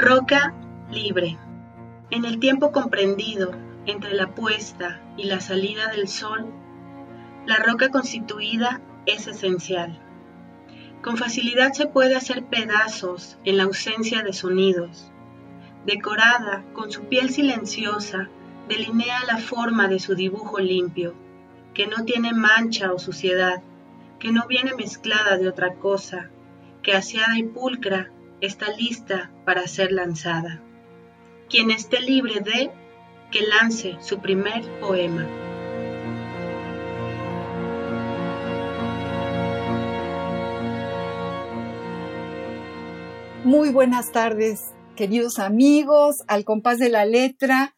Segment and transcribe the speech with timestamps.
[0.00, 0.54] Roca
[0.90, 1.36] libre.
[2.08, 3.52] En el tiempo comprendido
[3.84, 6.46] entre la puesta y la salida del sol,
[7.44, 10.00] la roca constituida es esencial.
[11.02, 15.12] Con facilidad se puede hacer pedazos en la ausencia de sonidos.
[15.84, 18.30] Decorada con su piel silenciosa,
[18.70, 21.12] delinea la forma de su dibujo limpio,
[21.74, 23.62] que no tiene mancha o suciedad,
[24.18, 26.30] que no viene mezclada de otra cosa,
[26.82, 30.62] que aseada y pulcra está lista para ser lanzada.
[31.48, 32.70] Quien esté libre de,
[33.30, 35.26] que lance su primer poema.
[43.44, 47.74] Muy buenas tardes, queridos amigos, al compás de la letra,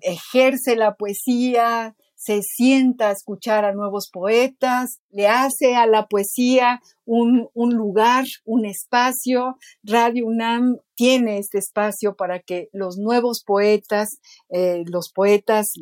[0.00, 6.80] ejerce la poesía, se sienta a escuchar a nuevos poetas, le hace a la poesía
[7.04, 9.56] un, lugar, un espacio.
[9.82, 15.72] Radio UNAM tiene este espacio para que los nuevos poetas, eh, los poetas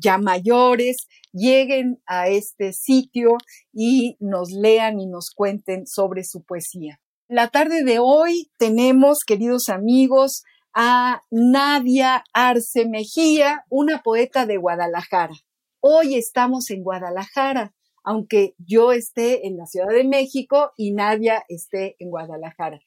[0.00, 3.30] ya mayores, lleguen a este sitio
[3.72, 7.00] y nos lean y nos cuenten sobre su poesía.
[7.26, 10.44] La tarde de hoy tenemos, queridos amigos,
[10.74, 15.34] a Nadia Arce Mejía, una poeta de Guadalajara.
[15.84, 21.96] Hoy estamos en Guadalajara, aunque yo esté en la Ciudad de México y Nadia esté
[21.98, 22.78] en Guadalajara.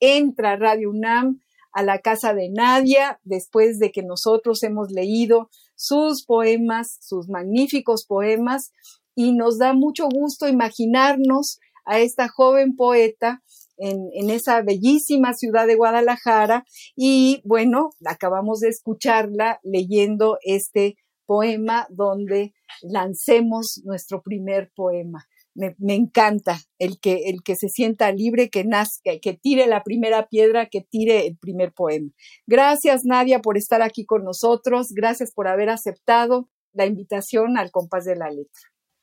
[0.00, 1.38] Entra Radio UNAM
[1.70, 8.04] a la casa de Nadia después de que nosotros hemos leído sus poemas, sus magníficos
[8.04, 8.72] poemas,
[9.14, 13.44] y nos da mucho gusto imaginarnos a esta joven poeta
[13.76, 16.64] en, esa bellísima ciudad de Guadalajara
[16.96, 20.96] y bueno, acabamos de escucharla leyendo este
[21.30, 25.28] poema donde lancemos nuestro primer poema.
[25.54, 30.26] Me, encanta el que, el que se sienta libre, que nazca, que tire la primera
[30.26, 32.10] piedra, que tire el primer poema.
[32.48, 34.88] Gracias, Nadia, por estar aquí con nosotros.
[34.90, 38.62] Gracias por haber aceptado la invitación al compás de la letra.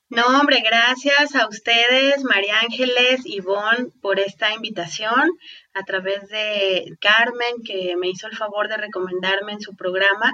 [0.09, 5.32] No, hombre, gracias a ustedes, María Ángeles Ivonne, por esta invitación
[5.74, 10.34] a través de Carmen, que me hizo el favor de recomendarme en su programa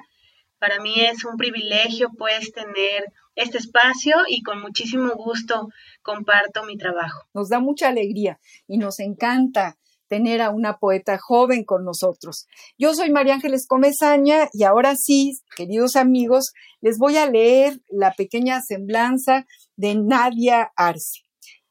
[0.63, 5.68] para mí es un privilegio pues tener este espacio y con muchísimo gusto
[6.01, 7.28] comparto mi trabajo.
[7.34, 12.47] Nos da mucha alegría y nos encanta tener a una poeta joven con nosotros.
[12.78, 18.13] Yo soy María Ángeles Comezaña y ahora sí, queridos amigos, les voy a leer la
[18.13, 19.45] pequeña semblanza
[19.75, 21.24] de Nadia Arce.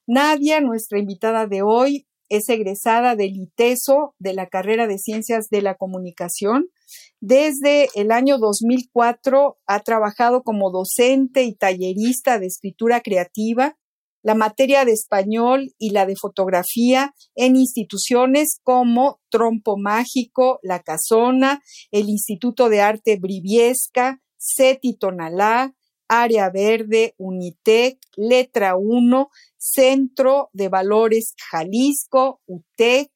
[0.06, 5.62] Nadia, nuestra invitada de hoy, es egresada del ITESO de la carrera de Ciencias de
[5.62, 6.68] la Comunicación
[7.20, 13.76] desde el año 2004 ha trabajado como docente y tallerista de escritura creativa,
[14.22, 21.60] la materia de español y la de fotografía en instituciones como Trompo Mágico, La Casona,
[21.90, 25.74] el Instituto de Arte Briviesca, CETI Tonalá,
[26.08, 33.10] Área Verde, Unitec, Letra 1, Centro de Valores Jalisco, UTEC,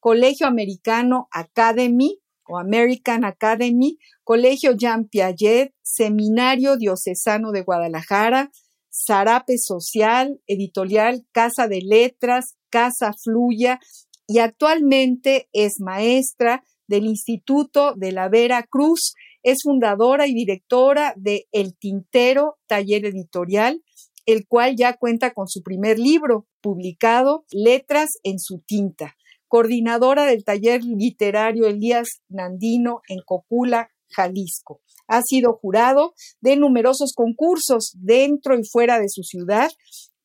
[0.00, 8.50] Colegio Americano Academy, o American Academy, Colegio Jean Piaget, Seminario Diocesano de Guadalajara,
[8.90, 13.78] Zarape Social, Editorial Casa de Letras, Casa Fluya
[14.26, 21.46] y actualmente es maestra del Instituto de la Vera Cruz, es fundadora y directora de
[21.52, 23.82] El Tintero Taller Editorial,
[24.26, 29.16] el cual ya cuenta con su primer libro publicado, Letras en su tinta
[29.48, 34.80] coordinadora del taller literario Elías Nandino en Copula, Jalisco.
[35.06, 39.70] Ha sido jurado de numerosos concursos dentro y fuera de su ciudad,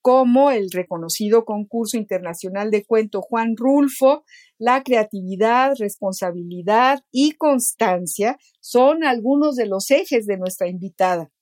[0.01, 4.25] como el reconocido concurso internacional de cuento Juan Rulfo,
[4.57, 11.32] la creatividad, responsabilidad y constancia son algunos de los ejes de nuestra invitada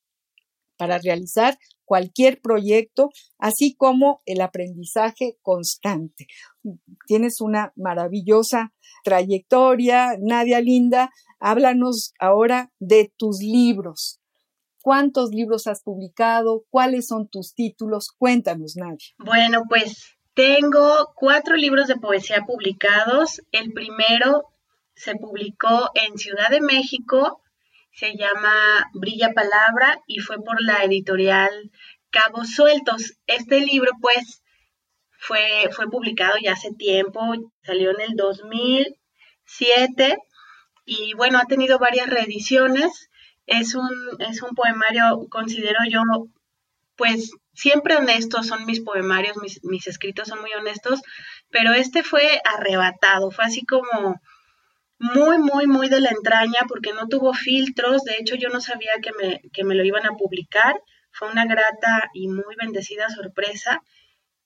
[0.82, 6.26] para realizar cualquier proyecto, así como el aprendizaje constante.
[7.06, 8.74] Tienes una maravillosa
[9.04, 11.12] trayectoria, Nadia Linda.
[11.40, 14.22] Háblanos ahora de tus libros.
[14.82, 16.64] ¿Cuántos libros has publicado?
[16.72, 18.08] ¿Cuáles son tus títulos?
[18.18, 19.14] Cuéntanos, Nadia.
[19.20, 23.40] Bueno, pues Tengo cuatro libros de poesía publicados.
[23.52, 24.46] El primero
[24.96, 27.44] se publicó en Ciudad de México,
[27.92, 31.72] se llama Brilla Palabra y fue por la editorial
[32.10, 33.14] Cabos Sueltos.
[33.28, 34.42] Este libro, pues,
[35.18, 37.22] fue, fue publicado ya hace tiempo,
[37.64, 40.18] salió en el 2007
[40.86, 43.10] y bueno, ha tenido varias reediciones.
[43.46, 43.90] Es un,
[44.20, 46.02] es un poemario, considero yo,
[46.96, 51.02] pues siempre honestos son mis poemarios, mis, mis escritos son muy honestos,
[51.50, 54.22] pero este fue arrebatado, fue así como
[55.02, 58.92] muy, muy, muy de la entraña porque no tuvo filtros, de hecho yo no sabía
[59.02, 60.76] que me, que me lo iban a publicar,
[61.12, 63.82] fue una grata y muy bendecida sorpresa.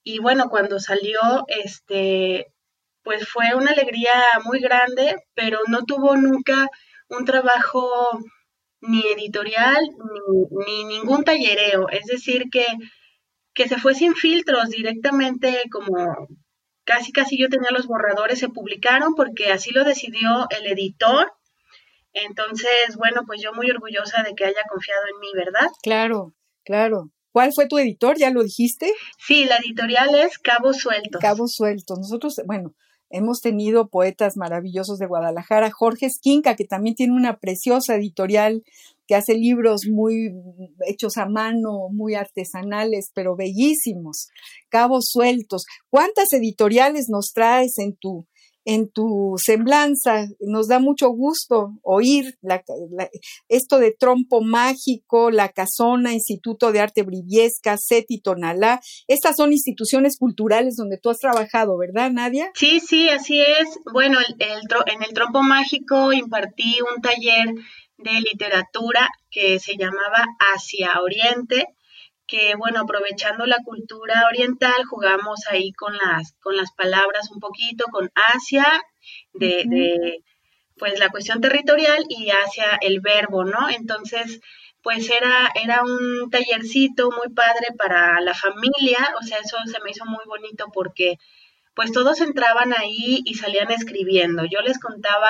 [0.04, 2.54] Y bueno, cuando salió, este,
[3.04, 4.14] pues fue una alegría
[4.46, 6.70] muy grande, pero no tuvo nunca
[7.10, 8.20] un trabajo
[8.80, 12.66] ni editorial ni, ni ningún tallereo, es decir, que,
[13.54, 16.30] que se fue sin filtros directamente como
[16.86, 21.34] casi casi yo tenía los borradores, se publicaron porque así lo decidió el editor.
[22.14, 25.68] Entonces, bueno, pues yo muy orgullosa de que haya confiado en mí, ¿verdad?
[25.84, 26.34] Claro,
[26.64, 27.10] claro.
[27.34, 28.18] ¿Cuál fue tu editor?
[28.18, 28.94] ¿Ya lo dijiste?
[29.18, 31.20] Sí, la editorial es Cabo Sueltos.
[31.20, 32.00] Cabo Sueltos.
[32.00, 32.74] Nosotros, bueno,
[33.10, 38.64] hemos tenido poetas maravillosos de Guadalajara, Jorge Esquinca, que también tiene una preciosa editorial
[39.08, 40.32] que hace libros muy
[40.88, 44.28] hechos a mano, muy artesanales, pero bellísimos,
[44.70, 45.66] cabos sueltos.
[45.90, 48.28] ¿Cuántas editoriales nos traes en tu,
[48.66, 50.28] en tu semblanza?
[50.40, 52.38] Nos da mucho gusto oír
[53.48, 58.82] esto de Trompo Mágico, La Casona, Instituto de Arte Briviesca, SETI Tonalá.
[59.08, 62.50] Estas son instituciones culturales donde tú has trabajado, ¿verdad, Nadia?
[62.56, 63.68] Sí, sí, así es.
[63.94, 67.54] Bueno, en el Trompo Mágico impartí un taller
[67.98, 71.68] de literatura que se llamaba Asia Oriente,
[72.28, 77.86] que bueno, aprovechando la cultura oriental, jugamos ahí con las, con las palabras un poquito,
[77.92, 78.66] con Asia,
[79.34, 80.24] de, de
[80.78, 83.70] pues la cuestión territorial y hacia el verbo, ¿no?
[83.70, 84.42] Entonces,
[84.82, 89.92] pues era, era un tallercito muy padre para la familia, o sea, eso se me
[89.92, 91.18] hizo muy bonito porque
[91.76, 94.44] pues todos entraban ahí y salían escribiendo.
[94.46, 95.30] Yo les contaba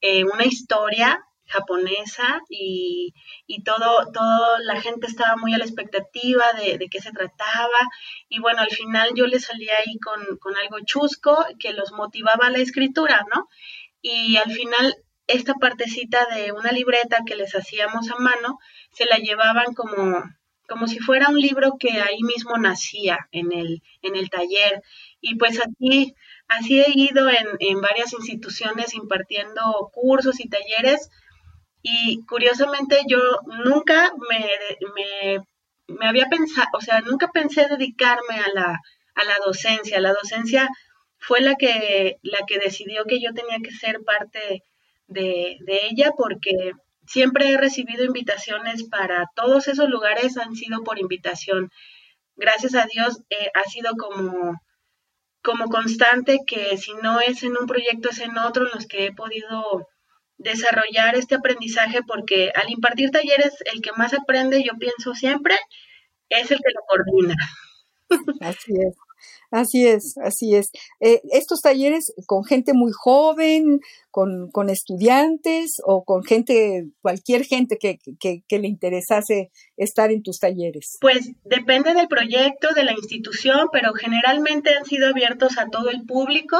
[0.00, 3.14] eh, una historia japonesa y,
[3.46, 7.78] y todo, todo, la gente estaba muy a la expectativa de, de qué se trataba
[8.28, 12.46] y bueno, al final yo les salía ahí con, con algo chusco que los motivaba
[12.46, 13.48] a la escritura, ¿no?
[14.02, 14.94] Y al final
[15.26, 18.58] esta partecita de una libreta que les hacíamos a mano,
[18.92, 20.22] se la llevaban como,
[20.66, 24.82] como si fuera un libro que ahí mismo nacía en el, en el taller.
[25.20, 26.14] Y pues así,
[26.48, 31.10] así he ido en, en varias instituciones impartiendo cursos y talleres
[31.90, 33.18] y curiosamente yo
[33.64, 35.40] nunca me,
[35.96, 38.80] me, había pensado, o sea, nunca pensé dedicarme a la,
[39.14, 40.00] a la docencia.
[40.00, 40.68] La docencia
[41.18, 44.64] fue la que, la que decidió que yo tenía que ser parte
[45.06, 46.72] de, de ella porque
[47.06, 51.70] siempre he recibido invitaciones para todos esos lugares, han sido por invitación.
[52.36, 54.60] Gracias a Dios eh, ha sido como,
[55.42, 59.06] como constante que si no es en un proyecto es en otro en los que
[59.06, 59.88] he podido
[60.38, 65.54] desarrollar este aprendizaje porque al impartir talleres el que más aprende, yo pienso siempre,
[66.28, 67.34] es el que lo coordina.
[68.40, 68.96] Así es.
[69.50, 70.70] Así es, así es.
[71.00, 73.80] Eh, estos talleres con gente muy joven,
[74.10, 80.22] con, con, estudiantes o con gente, cualquier gente que, que, que, le interesase estar en
[80.22, 80.98] tus talleres.
[81.00, 86.04] Pues depende del proyecto, de la institución, pero generalmente han sido abiertos a todo el
[86.04, 86.58] público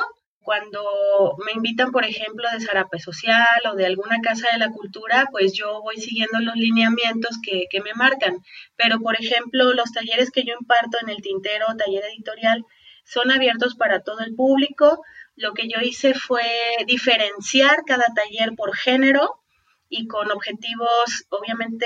[0.49, 5.29] cuando me invitan, por ejemplo, de Zarape Social o de alguna casa de la cultura,
[5.31, 8.39] pues yo voy siguiendo los lineamientos que, me marcan.
[8.75, 12.65] Pero, por ejemplo, los talleres que yo imparto en el tintero, taller editorial,
[13.05, 15.05] son abiertos para todo el público.
[15.37, 16.49] Lo que yo hice fue
[16.87, 19.43] diferenciar cada taller por género
[19.91, 21.85] y con objetivos, obviamente,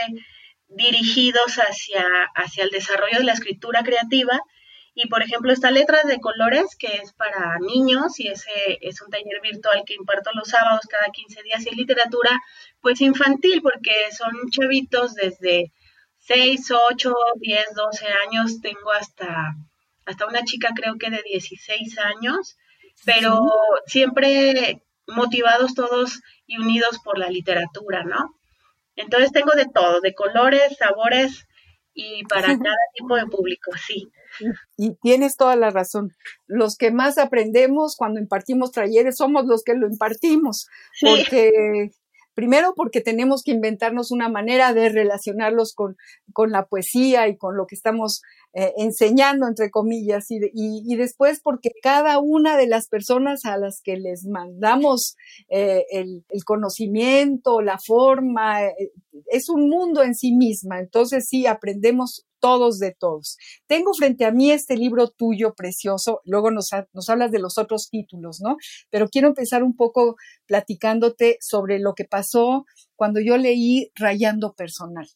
[0.68, 4.40] dirigidos hacia, hacia el desarrollo de la escritura creativa
[4.94, 9.10] y por ejemplo, esta Letras de Colores, que es para niños, y ese es un
[9.10, 12.38] taller virtual que imparto los sábados cada 15 días, y es literatura,
[12.80, 15.72] pues infantil, porque son chavitos desde
[16.18, 19.54] 6, 8, 10, 12 años, tengo hasta,
[20.04, 22.56] hasta una chica creo que de 16 años,
[23.04, 23.50] pero
[23.86, 28.36] siempre motivados todos y unidos por la literatura, ¿no?
[28.94, 31.46] Entonces tengo de todo, de colores, sabores
[31.94, 34.10] y para cada tipo de público, sí.
[34.76, 36.12] Y tienes toda la razón.
[36.46, 40.66] Los que más aprendemos cuando impartimos talleres somos los que lo impartimos,
[41.00, 41.90] porque
[42.34, 45.96] Primero porque tenemos que inventarnos una manera de relacionarlos con,
[46.32, 48.22] con la poesía y con lo que estamos
[48.54, 53.82] eh, enseñando, entre comillas, y, y, después porque cada una de las personas a las
[53.84, 55.16] que les mandamos
[55.50, 58.92] eh, el, el, conocimiento, la forma, eh,
[59.30, 60.80] es un mundo en sí misma.
[60.80, 63.36] Entonces sí, aprendemos todos de todos.
[63.68, 66.70] Tengo frente a mí este libro tuyo precioso, luego nos,
[67.08, 68.56] hablas de los otros títulos, ¿no?
[68.90, 75.08] Pero quiero empezar un poco platicándote sobre lo que pasó cuando yo leí Rayando Personal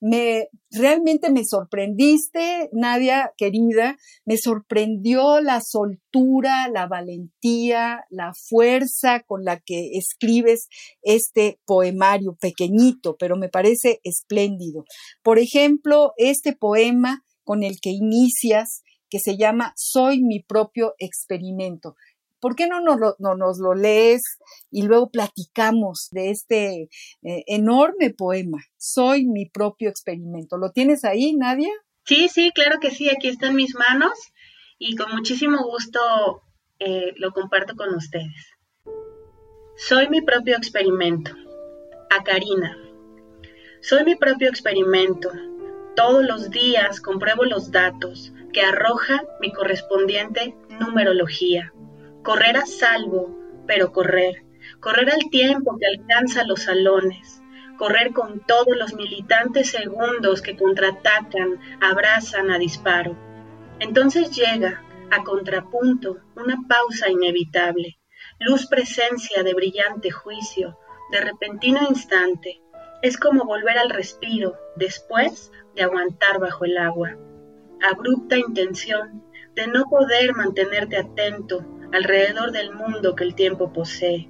[0.00, 9.44] me realmente me sorprendiste, Nadia querida, me sorprendió la soltura, la valentía, la fuerza con
[9.44, 10.68] la que escribes
[11.02, 14.84] este poemario pequeñito, pero me parece espléndido.
[15.22, 21.94] Por ejemplo, este poema con el que inicias que se llama Soy mi propio experimento.
[22.40, 24.38] ¿Por qué no nos lo, no nos lo lees
[24.70, 26.88] y luego platicamos de este
[27.22, 28.58] eh, enorme poema?
[28.76, 30.56] Soy mi propio experimento.
[30.56, 31.72] ¿Lo tienes ahí, Nadia?
[32.04, 34.12] Sí, sí, claro que sí, aquí está en mis manos
[34.78, 36.42] y con muchísimo gusto
[36.78, 38.56] eh, lo comparto con ustedes.
[39.76, 41.32] Soy mi propio experimento.
[42.10, 42.76] A Karina.
[43.82, 45.30] Soy mi propio experimento.
[45.94, 51.72] Todos los días compruebo los datos que arroja mi correspondiente numerología
[52.28, 53.34] correr a salvo,
[53.66, 54.44] pero correr,
[54.80, 57.40] correr al tiempo que alcanza los salones,
[57.78, 63.16] correr con todos los militantes segundos que contraatacan, abrazan a disparo.
[63.80, 67.98] Entonces llega, a contrapunto, una pausa inevitable,
[68.40, 70.78] luz presencia de brillante juicio,
[71.10, 72.60] de repentino instante.
[73.00, 77.16] Es como volver al respiro después de aguantar bajo el agua.
[77.90, 84.28] Abrupta intención de no poder mantenerte atento alrededor del mundo que el tiempo posee.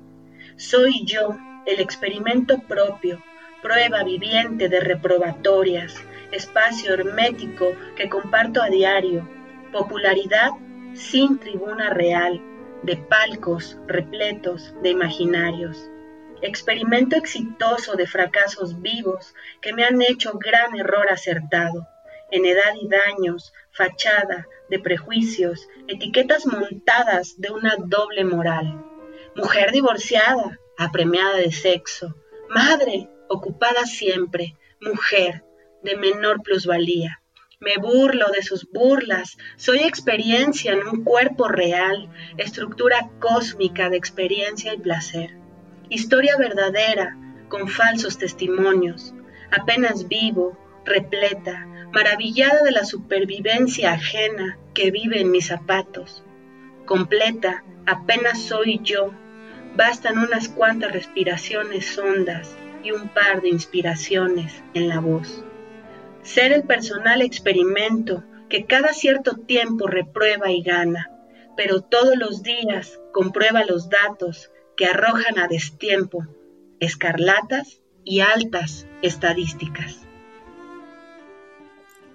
[0.56, 1.36] Soy yo,
[1.66, 3.22] el experimento propio,
[3.62, 5.94] prueba viviente de reprobatorias,
[6.32, 9.28] espacio hermético que comparto a diario,
[9.72, 10.50] popularidad
[10.94, 12.42] sin tribuna real,
[12.82, 15.90] de palcos repletos de imaginarios.
[16.40, 21.88] Experimento exitoso de fracasos vivos que me han hecho gran error acertado
[22.30, 28.84] en edad y daños, fachada de prejuicios, etiquetas montadas de una doble moral.
[29.34, 32.14] Mujer divorciada, apremiada de sexo,
[32.48, 35.44] madre ocupada siempre, mujer
[35.82, 37.20] de menor plusvalía.
[37.60, 44.72] Me burlo de sus burlas, soy experiencia en un cuerpo real, estructura cósmica de experiencia
[44.74, 45.36] y placer.
[45.88, 47.16] Historia verdadera,
[47.48, 49.12] con falsos testimonios,
[49.50, 56.24] apenas vivo, repleta, maravillada de la supervivencia ajena que vive en mis zapatos.
[56.84, 59.12] Completa, apenas soy yo,
[59.76, 65.44] bastan unas cuantas respiraciones hondas y un par de inspiraciones en la voz.
[66.22, 71.10] Ser el personal experimento que cada cierto tiempo reprueba y gana,
[71.56, 76.26] pero todos los días comprueba los datos que arrojan a destiempo
[76.80, 80.07] escarlatas y altas estadísticas.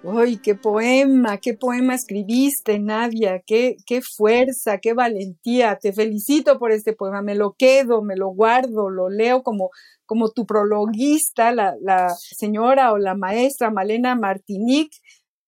[0.06, 1.38] ¡Ay, qué poema!
[1.38, 3.40] ¡Qué poema escribiste, Nadia!
[3.46, 4.76] Qué, ¡Qué fuerza!
[4.78, 5.78] ¡Qué valentía!
[5.80, 7.22] Te felicito por este poema.
[7.22, 9.70] Me lo quedo, me lo guardo, lo leo como,
[10.04, 14.98] como tu prologuista, la, señora o la maestra Malena Martinique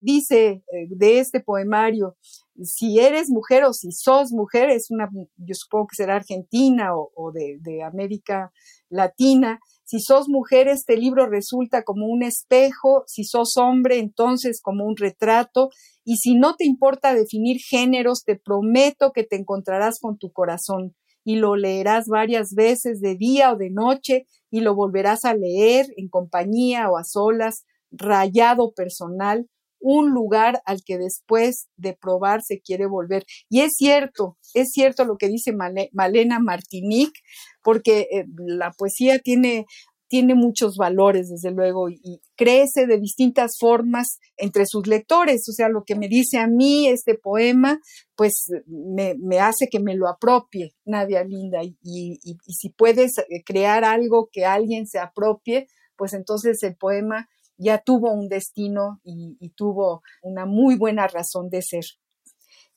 [0.01, 2.17] dice eh, de este poemario,
[2.63, 7.11] si eres mujer o si sos mujer, es una, yo supongo que será argentina o,
[7.15, 8.53] o de, de América
[8.89, 14.85] Latina, si sos mujer, este libro resulta como un espejo, si sos hombre, entonces como
[14.85, 15.71] un retrato,
[16.05, 20.97] y si no te importa definir géneros, te prometo que te encontrarás con tu corazón
[21.25, 25.87] y lo leerás varias veces de día o de noche y lo volverás a leer
[25.97, 29.49] en compañía o a solas, rayado personal,
[29.88, 33.25] un lugar al que después de probar se quiere volver.
[33.49, 35.52] Y es cierto, es cierto lo que dice
[35.93, 37.21] Malena Martinique,
[37.62, 39.66] porque eh, la poesía tiene,
[40.09, 45.49] tiene muchos valores, desde luego, y crece de distintas formas entre sus lectores.
[45.49, 47.78] O sea, lo que me dice a mí este poema,
[48.16, 51.62] pues me, hace que me lo apropie, Nadia Linda.
[51.62, 56.75] Y, y, y, si puedes eh, crear algo que alguien se apropie, pues entonces el
[56.75, 61.85] poema ya tuvo un destino y, tuvo una muy buena razón de ser.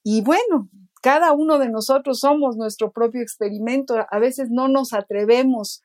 [0.03, 0.69] Y bueno,
[1.01, 3.95] cada uno de nosotros somos nuestro propio experimento.
[4.09, 5.81] A veces no nos atrevemos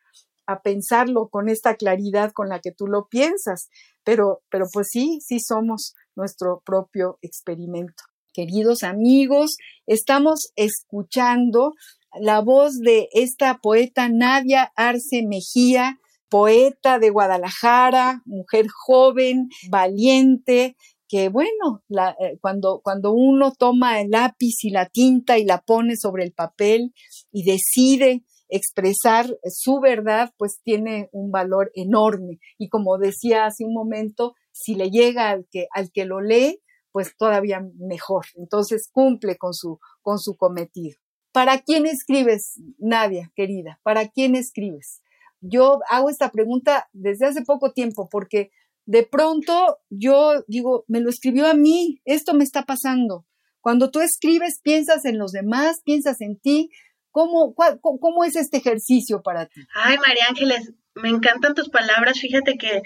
[0.47, 3.69] a pensarlo con esta claridad con la que tú lo piensas,
[4.05, 8.05] pero, pero pues sí, sí somos nuestro propio experimento.
[8.33, 11.73] Queridos amigos, estamos escuchando
[12.21, 15.99] la voz de esta poeta Nadia Arce Mejía,
[16.35, 20.75] poeta de Guadalajara, mujer joven, valiente,
[21.07, 21.85] que bueno,
[22.19, 26.33] eh, cuando, cuando uno toma el lápiz y la tinta y la pone sobre el
[26.33, 26.93] papel
[27.31, 32.41] y decide expresar su verdad, pues tiene un valor enorme.
[32.59, 36.61] Y como decía hace un momento, si le llega al que, al que lo lee,
[36.91, 38.27] pues todavía mejor.
[38.35, 40.99] Entonces cumple con su, con su cometido.
[41.31, 43.79] ¿Para quién escribes, Nadia, querida?
[43.85, 45.01] ¿Para quién escribes?
[45.47, 48.51] Yo hago esta pregunta desde hace poco tiempo porque
[48.87, 53.27] de pronto yo digo, me lo escribió a mí, esto me está pasando.
[53.61, 56.71] Cuando tú escribes, piensas en los demás, piensas en ti.
[57.11, 59.61] ¿Cómo, cómo es este ejercicio para ti?
[59.75, 62.19] Ay, María Ángeles, me encantan tus palabras.
[62.19, 62.83] Fíjate que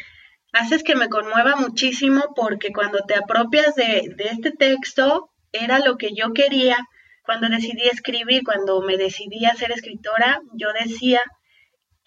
[0.52, 5.96] haces que me conmueva muchísimo porque cuando te apropias de, de este texto, era lo
[5.96, 6.76] que yo quería
[7.24, 11.20] cuando decidí escribir, cuando me decidí a ser escritora, yo decía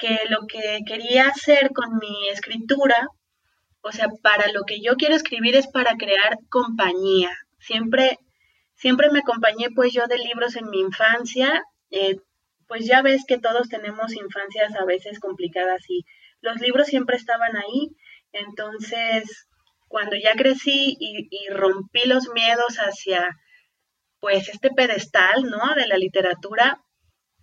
[0.02, 3.08] que lo que quería hacer con mi escritura,
[3.82, 7.32] o sea, para lo que yo quiero escribir es para crear compañía.
[7.60, 8.18] Siempre,
[8.74, 12.16] siempre me acompañé pues yo de libros en mi infancia, eh,
[12.68, 16.04] pues ya ves que todos tenemos infancias a veces complicadas y
[16.42, 17.90] los libros siempre estaban ahí.
[18.32, 19.48] Entonces,
[19.88, 23.30] cuando ya crecí y rompí los miedos hacia
[24.20, 25.76] pues este pedestal, ¿no?
[25.76, 26.82] De la literatura.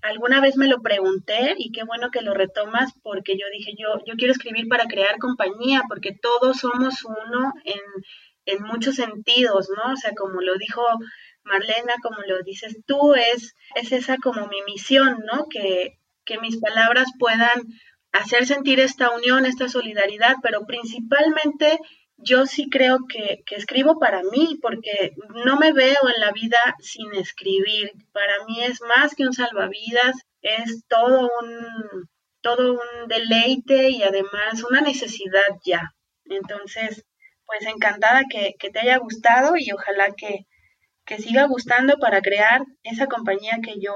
[0.02, 3.98] Alguna vez me lo pregunté y qué bueno que lo retomas porque yo dije, yo,
[4.06, 7.80] yo quiero escribir para crear compañía, porque todos somos uno en,
[8.46, 9.92] en muchos sentidos, ¿no?
[9.92, 10.82] O sea, como lo dijo
[11.42, 15.46] Marlena, como lo dices tú, es, es esa como mi misión, ¿no?
[15.50, 17.62] Que, que mis palabras puedan
[18.12, 21.78] hacer sentir esta unión, esta solidaridad, pero principalmente
[22.18, 27.14] yo sí creo que, escribo para mí, porque no me veo en la vida sin
[27.14, 27.92] escribir.
[28.12, 32.08] Para mí es más que un salvavidas, es todo un,
[32.40, 35.94] todo un deleite y además una necesidad ya.
[36.24, 37.04] Entonces,
[37.46, 40.46] pues encantada que, te haya gustado y ojalá que,
[41.06, 43.92] que siga gustando para crear esa compañía que yo,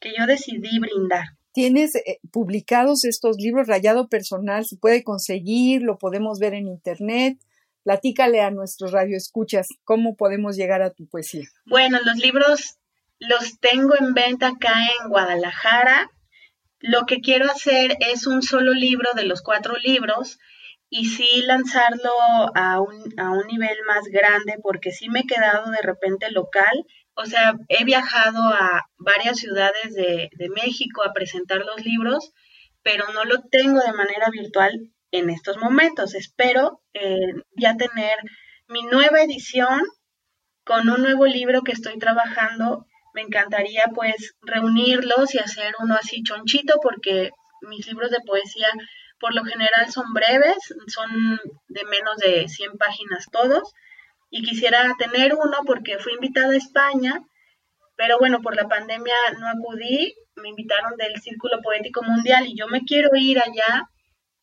[0.00, 1.24] que yo decidí brindar.
[1.52, 7.38] Tienes eh, publicados estos libros, Rayado Personal, se puede conseguir, lo podemos ver en internet.
[7.86, 11.44] Platícale a nuestros radioescuchas cómo podemos llegar a tu poesía.
[11.66, 12.78] Bueno, los libros
[13.20, 16.10] los tengo en venta acá en Guadalajara.
[16.80, 20.40] Lo que quiero hacer es un solo libro de los cuatro libros
[20.90, 22.10] y sí lanzarlo
[22.56, 26.86] a un, a un nivel más grande porque sí me he quedado de repente local.
[27.14, 32.32] O sea, he viajado a varias ciudades de, de México a presentar los libros,
[32.82, 36.14] pero no lo tengo de manera virtual en estos momentos.
[36.14, 38.18] Espero eh, ya tener
[38.68, 39.82] mi nueva edición
[40.64, 42.86] con un nuevo libro que estoy trabajando.
[43.14, 47.30] Me encantaría pues reunirlos y hacer uno así chonchito porque
[47.62, 48.68] mis libros de poesía
[49.18, 53.72] por lo general son breves, son de menos de 100 páginas todos.
[54.28, 57.20] Y quisiera tener uno porque fui invitada a España,
[57.94, 62.66] pero bueno, por la pandemia no acudí, me invitaron del Círculo Poético Mundial y yo
[62.66, 63.88] me quiero ir allá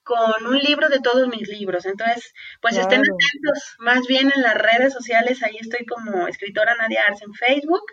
[0.04, 1.86] con un libro de todos mis libros.
[1.86, 5.42] Entonces, pues estén atentos más bien en las redes sociales.
[5.44, 7.86] Ahí estoy como escritora Nadia Arce en Facebook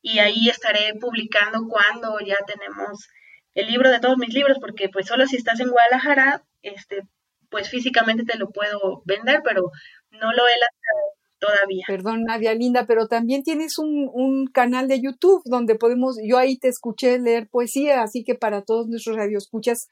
[0.00, 3.08] y ahí estaré publicando cuando ya tenemos
[3.54, 7.02] el libro de todos mis libros, porque pues solo si estás en Guadalajara, este,
[7.50, 9.70] pues físicamente te lo puedo vender, pero
[10.10, 11.84] no lo he lanzado todavía.
[11.86, 16.56] Perdón, Nadia Linda, pero también tienes un, un, canal de YouTube donde podemos, yo ahí
[16.56, 19.88] te escuché leer poesía, así que para todos nuestros radioescuchas,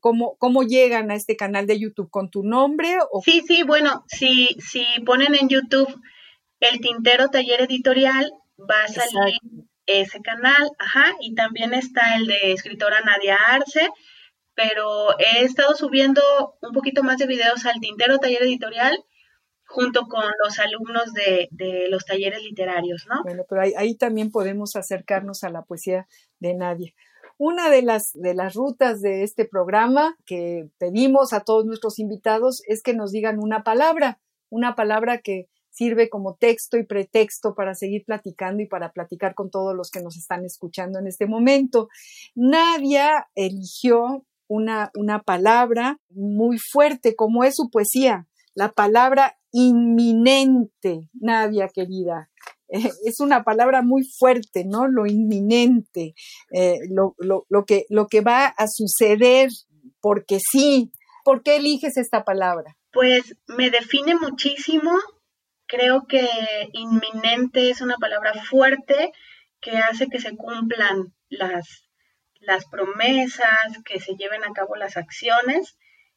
[0.00, 2.10] ¿Cómo, ¿Cómo llegan a este canal de YouTube?
[2.10, 2.98] ¿Con tu nombre?
[3.10, 3.22] O...
[3.22, 5.94] Sí, sí, bueno, si, si ponen en YouTube
[6.60, 9.38] el Tintero Taller Editorial, va a salir
[9.86, 13.88] ese canal, ajá, y también está el de escritora Nadia Arce,
[14.54, 16.22] pero he estado subiendo
[16.60, 18.96] un poquito más de videos al Tintero Taller Editorial
[19.64, 23.22] junto con los alumnos de, de los talleres literarios, ¿no?
[23.22, 26.06] Bueno, pero ahí, ahí también podemos acercarnos a la poesía
[26.38, 26.92] de Nadia.
[27.38, 32.62] Una de las, de las rutas de este programa que pedimos a todos nuestros invitados
[32.66, 37.74] es que nos digan una palabra, una palabra que sirve como texto y pretexto para
[37.74, 41.88] seguir platicando y para platicar con todos los que nos están escuchando en este momento.
[42.34, 51.68] Nadia eligió una, una palabra muy fuerte, como es su poesía, la palabra inminente, Nadia
[51.68, 52.28] querida.
[53.04, 54.88] es una palabra muy fuerte, ¿no?
[54.88, 56.14] Lo inminente,
[56.52, 57.14] eh, lo,
[57.66, 59.50] que, lo que va a suceder,
[60.00, 60.90] porque sí.
[61.24, 62.76] ¿Por qué eliges esta palabra?
[62.92, 64.90] Pues me define muchísimo.
[65.66, 66.28] Creo que
[66.72, 69.12] inminente es una palabra fuerte
[69.60, 71.88] que hace que se cumplan las,
[72.40, 75.76] las promesas, que se lleven a cabo las acciones.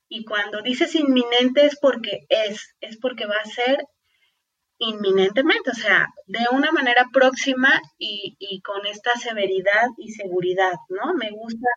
[0.09, 3.85] Y cuando dices inminente es porque es, es porque va a ser
[4.89, 11.13] inminentemente, o sea, de una manera próxima y, y, con esta severidad y seguridad, ¿no?
[11.13, 11.67] Me gusta,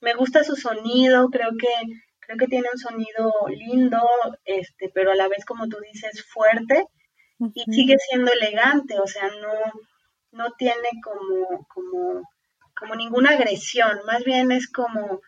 [0.00, 1.68] me gusta su sonido, creo que,
[2.20, 4.00] creo que tiene un sonido lindo,
[4.44, 6.84] este, pero a la vez, como tú dices, fuerte
[7.54, 9.52] y sigue siendo elegante, o sea, no,
[10.32, 12.22] no tiene como, como,
[12.78, 15.20] como ninguna agresión, más bien es como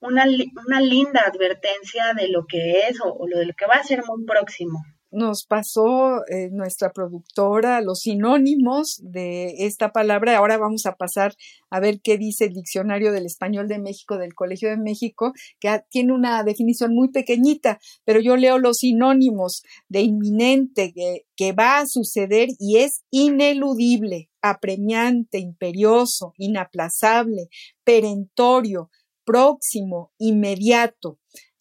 [0.00, 0.24] una,
[0.66, 3.84] una linda advertencia de lo que es o, o lo de lo que va a
[3.84, 4.78] ser muy próximo
[5.10, 10.36] nos pasó eh, nuestra productora los sinónimos de esta palabra.
[10.36, 11.34] Ahora vamos a pasar
[11.70, 15.82] a ver qué dice el diccionario del español de México del Colegio de México, que
[15.90, 21.78] tiene una definición muy pequeñita, pero yo leo los sinónimos de inminente, que, que va
[21.78, 27.48] a suceder y es ineludible, apremiante, imperioso, inaplazable,
[27.84, 28.90] perentorio,
[29.24, 31.19] próximo, inmediato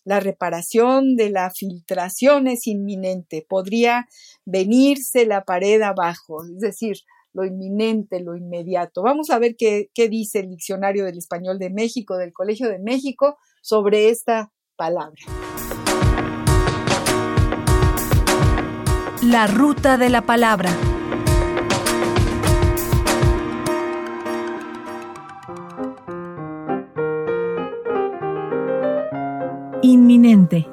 [0.09, 4.07] la reparación de la filtración es inminente, podría
[4.43, 6.97] venirse la pared abajo, es decir,
[7.31, 9.03] lo inminente, lo inmediato.
[9.03, 12.79] Vamos a ver qué, qué dice el Diccionario del Español de México, del Colegio de
[12.79, 15.21] México, sobre esta palabra.
[19.21, 20.71] La ruta de la palabra.
[30.19, 30.67] Inminente.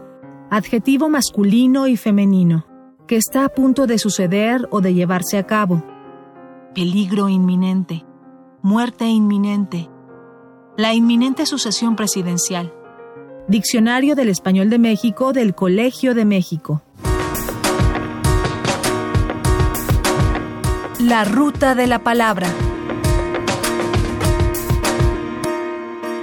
[0.51, 2.67] Adjetivo masculino y femenino,
[3.07, 5.85] que está a punto de suceder o de llevarse a cabo.
[6.75, 8.05] Peligro inminente.
[8.61, 9.89] Muerte inminente.
[10.77, 12.75] La inminente sucesión presidencial.
[13.47, 16.83] Diccionario del Español de México del Colegio de México.
[20.99, 22.49] La ruta de la palabra.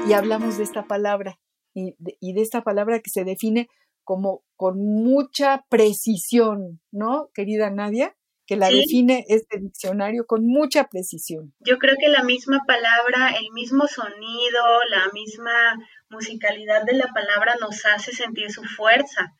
[0.09, 1.37] Y hablamos de esta palabra
[1.73, 3.67] y de, esta palabra que se define
[4.03, 8.15] como con mucha precisión, ¿no, querida Nadia?
[8.45, 11.53] Que la define este diccionario con mucha precisión.
[11.61, 17.55] Yo creo que la misma palabra, el mismo sonido, la misma musicalidad de la palabra
[17.61, 19.33] nos hace sentir su fuerza.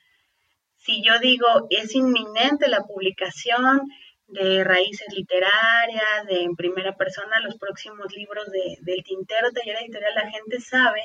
[0.78, 3.82] Si yo digo, es inminente la publicación
[4.28, 10.16] de raíces literarias, de en primera persona los próximos libros de, del Tintero Taller Editorial,
[10.16, 11.02] la gente sabe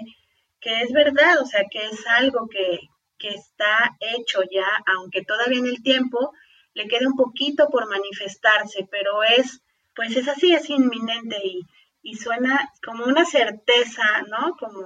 [0.60, 2.80] que es verdad, o sea, que es algo que,
[3.18, 4.66] que está hecho ya,
[4.96, 6.32] aunque todavía en el tiempo
[6.74, 9.62] le queda un poquito por manifestarse, pero es,
[9.94, 11.62] pues es así, es inminente y,
[12.02, 14.56] y suena como una certeza, ¿no?
[14.58, 14.80] Como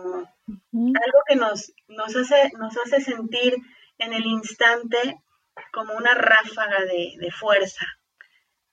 [0.73, 3.57] algo que nos, nos, hace, nos hace sentir
[3.99, 5.21] en el instante
[5.73, 7.87] como una ráfaga de, de fuerza.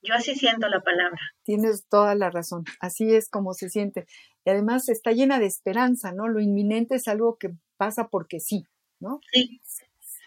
[0.02, 1.20] Yo así siento la palabra.
[1.44, 4.08] Tienes toda la razón, así es como se siente
[4.46, 6.28] y además está llena de esperanza, ¿no?
[6.28, 8.66] Lo inminente es algo que pasa porque sí,
[9.00, 9.20] ¿no?
[9.32, 9.62] Sí,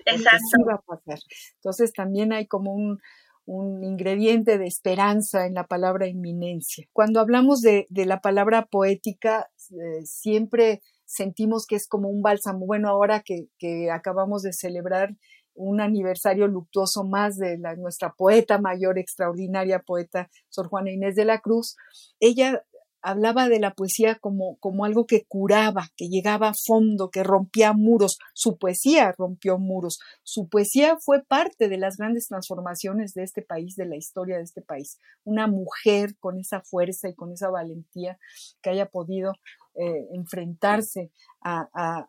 [0.04, 0.64] exacto.
[0.68, 1.18] va a pasar.
[1.56, 3.00] Entonces también hay como un,
[3.44, 6.86] un ingrediente de esperanza en la palabra inminencia.
[6.92, 12.66] Cuando hablamos de, de la palabra poética, eh, siempre sentimos que es como un bálsamo.
[12.66, 15.16] Bueno, ahora que, que acabamos de celebrar
[15.54, 21.26] un aniversario luctuoso más de la, nuestra poeta mayor, extraordinaria poeta, Sor Juana Inés de
[21.26, 21.76] la Cruz,
[22.20, 22.62] ella
[23.02, 27.72] hablaba de la poesía como, como algo que curaba, que llegaba a fondo, que rompía
[27.72, 28.18] muros.
[28.34, 29.98] Su poesía rompió muros.
[30.22, 34.44] Su poesía fue parte de las grandes transformaciones de este país, de la historia de
[34.44, 34.98] este país.
[35.24, 38.18] Una mujer con esa fuerza y con esa valentía
[38.62, 39.32] que haya podido
[39.74, 41.10] eh, enfrentarse
[41.42, 42.06] a,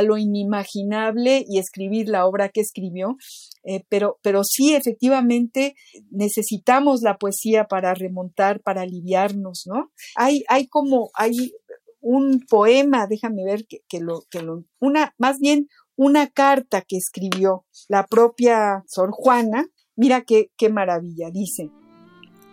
[0.00, 3.16] lo inimaginable y escribir la obra que escribió,
[3.64, 5.74] eh, pero, pero sí, efectivamente,
[6.10, 9.92] necesitamos la poesía para remontar, para aliviarnos, ¿no?
[10.16, 11.52] Hay, hay como, hay
[12.00, 17.64] un poema, déjame ver que, lo, que lo, una, más bien una carta que escribió
[17.88, 21.70] la propia Sor Juana, mira qué, qué maravilla, dice,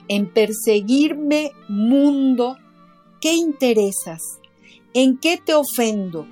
[0.07, 2.57] en perseguirme mundo,
[3.21, 4.21] ¿qué interesas?
[4.93, 6.27] ¿En qué te ofendo?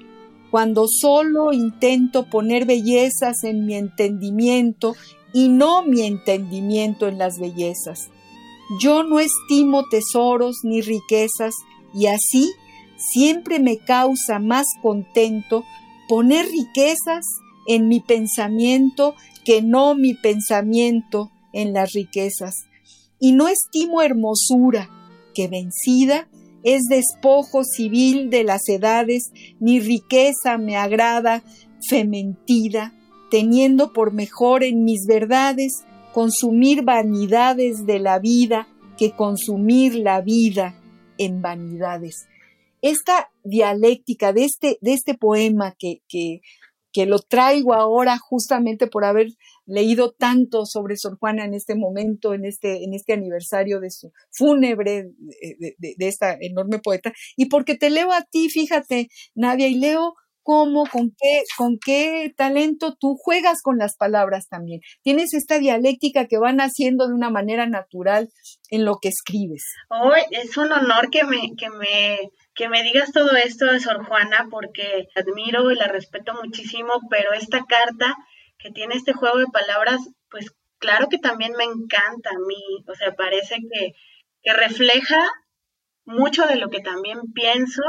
[0.52, 4.96] Cuando solo intento poner bellezas en mi entendimiento
[5.34, 8.10] y no mi entendimiento en las bellezas.
[8.82, 11.54] Yo no estimo tesoros ni riquezas
[11.94, 12.52] y así
[12.98, 15.64] siempre me causa más contento
[16.08, 17.26] poner riquezas
[17.68, 22.56] en mi pensamiento que no mi pensamiento en las riquezas.
[23.20, 24.90] Y no estimo hermosura
[25.34, 26.28] que vencida
[26.63, 31.43] es despojo civil de las edades, ni riqueza me agrada
[31.89, 32.93] fementida,
[33.30, 38.67] teniendo por mejor en mis verdades consumir vanidades de la vida
[38.98, 40.82] que consumir la vida
[41.17, 42.28] en vanidades.
[42.82, 46.41] esta dialéctica de este, de este poema que, que,
[46.91, 49.28] que lo traigo ahora justamente por haber
[49.68, 54.12] leído tanto sobre Sor Juana en este momento, en este, en este aniversario de su
[54.32, 55.10] fúnebre,
[55.60, 60.16] de, de, esta enorme poeta, y porque te leo a ti, fíjate, Nadia, y leo
[60.48, 64.80] cómo, con qué, con qué talento tú juegas con las palabras también.
[65.04, 68.30] Tienes esta dialéctica que van haciendo de una manera natural
[68.70, 69.66] en lo que escribes.
[69.90, 74.06] Oh, es un honor que me, que me que me digas todo esto de Sor
[74.06, 78.16] Juana porque admiro y la respeto muchísimo, pero esta carta
[78.60, 82.96] que tiene este juego de palabras, pues claro que también me encanta a mí, o
[82.96, 83.93] sea, parece que,
[84.41, 85.20] que refleja
[86.06, 87.82] mucho de lo que también pienso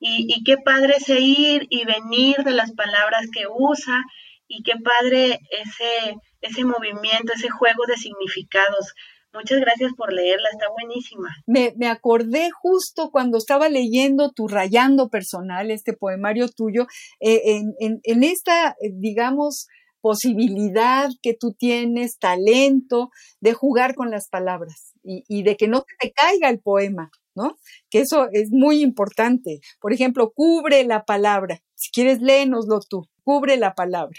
[0.00, 4.04] y, y qué padre ese ir y venir de las palabras que usa
[4.48, 8.94] y qué padre ese, ese movimiento, ese juego de significados.
[9.34, 11.28] Muchas gracias por leerla, está buenísima.
[11.46, 16.86] Me, me, acordé justo cuando estaba leyendo tu Rayando Personal, este poemario tuyo,
[17.20, 19.68] eh, en, en, esta, eh, digamos,
[20.00, 26.12] posibilidad que tú tienes, talento de jugar con las palabras y, de que no te
[26.12, 27.56] caiga el poema, ¿no?
[27.90, 29.60] Que eso es muy importante.
[29.80, 31.60] Por ejemplo, cubre la palabra.
[31.74, 33.08] Si quieres, léenoslo tú.
[33.24, 34.18] Cubre la palabra.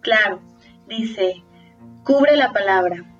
[0.00, 0.42] Claro,
[0.88, 1.42] dice,
[2.04, 3.12] cubre la palabra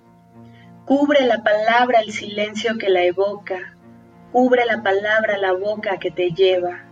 [0.84, 3.76] Cubre la palabra el silencio que la evoca,
[4.32, 6.84] cubre la palabra la boca que te lleva,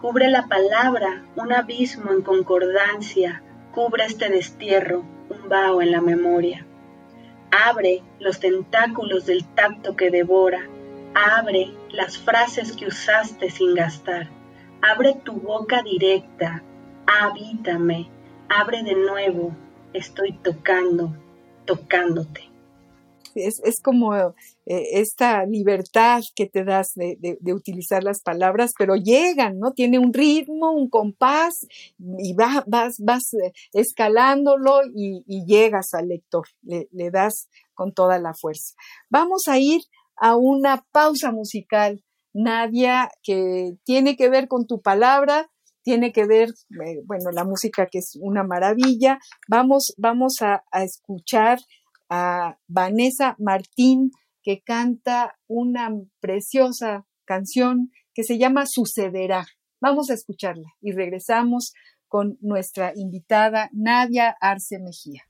[0.00, 3.42] cubre la palabra un abismo en concordancia,
[3.76, 6.64] cubre este destierro, un vaho en la memoria.
[7.50, 10.66] Abre los tentáculos del tacto que devora,
[11.14, 14.30] abre las frases que usaste sin gastar,
[14.80, 16.62] abre tu boca directa,
[17.06, 18.08] habítame,
[18.48, 19.54] abre de nuevo,
[19.92, 21.14] estoy tocando,
[21.66, 22.55] tocándote
[23.36, 24.32] es, como eh,
[24.64, 29.72] esta libertad que te das de, utilizar las palabras, pero llegan, ¿no?
[29.72, 31.66] Tiene un ritmo, un compás,
[32.18, 38.34] y vas, vas eh, escalándolo y, llegas al lector, le, le das con toda la
[38.34, 38.74] fuerza.
[39.10, 39.82] Vamos a ir
[40.16, 45.50] a una pausa musical, Nadia, que tiene que ver con tu palabra,
[45.82, 46.48] tiene que ver,
[46.84, 49.18] eh, bueno, la música que es una maravilla.
[49.48, 51.58] Vamos, vamos a escuchar
[52.08, 54.10] a Vanessa Martín,
[54.42, 55.90] que canta una
[56.20, 59.46] preciosa canción que se llama Sucederá.
[59.80, 61.72] Vamos a escucharla y regresamos
[62.08, 65.22] con nuestra invitada Nadia Arce Mejía.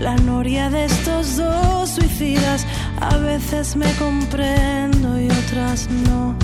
[0.00, 2.66] La noria de estos dos suicidas.
[3.00, 6.34] A veces me comprendo y otras no.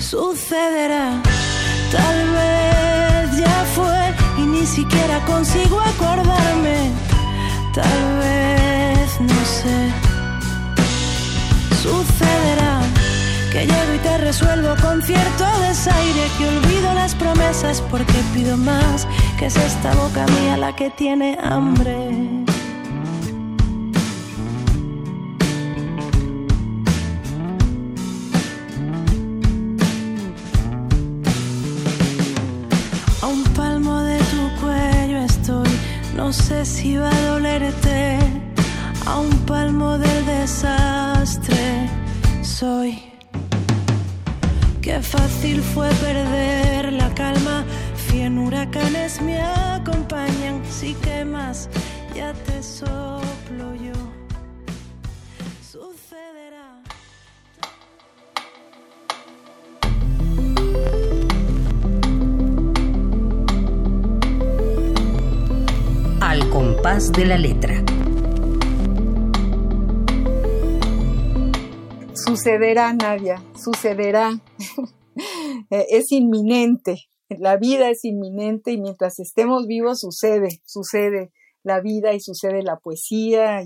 [0.00, 1.20] Sucederá,
[1.92, 6.90] tal vez ya fue y ni siquiera consigo acordarme.
[7.74, 9.78] Tal vez no sé.
[11.82, 12.80] Sucederá
[13.52, 19.08] que llego y te resuelvo con cierto desaire, que olvido las promesas porque pido más,
[19.40, 21.96] que es esta boca mía la que tiene hambre.
[33.22, 35.70] A un palmo de tu cuello estoy,
[36.14, 38.18] no sé si va a dolerte,
[39.06, 41.88] a un palmo del desastre
[42.42, 43.02] soy.
[44.82, 47.64] Qué fácil fue perder la calma.
[48.38, 50.64] Huracanes me acompañan.
[50.64, 51.68] Si quemas,
[52.14, 53.92] ya te soplo yo.
[55.62, 56.82] Sucederá.
[66.20, 67.82] Al compás de la letra.
[72.14, 74.38] Sucederá, Nadia, sucederá.
[75.70, 82.14] Eh, es inminente, la vida es inminente y mientras estemos vivos sucede, sucede la vida
[82.14, 83.62] y sucede la poesía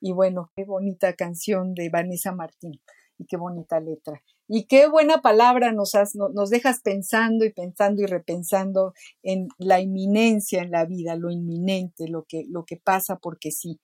[0.00, 2.80] y, bueno, qué bonita canción de Vanessa Martín
[3.18, 4.22] y qué bonita letra.
[4.48, 5.92] Y qué buena palabra nos,
[6.34, 12.08] nos dejas pensando y pensando y repensando en la inminencia en la vida, lo inminente,
[12.08, 13.78] lo que, lo que pasa porque sí.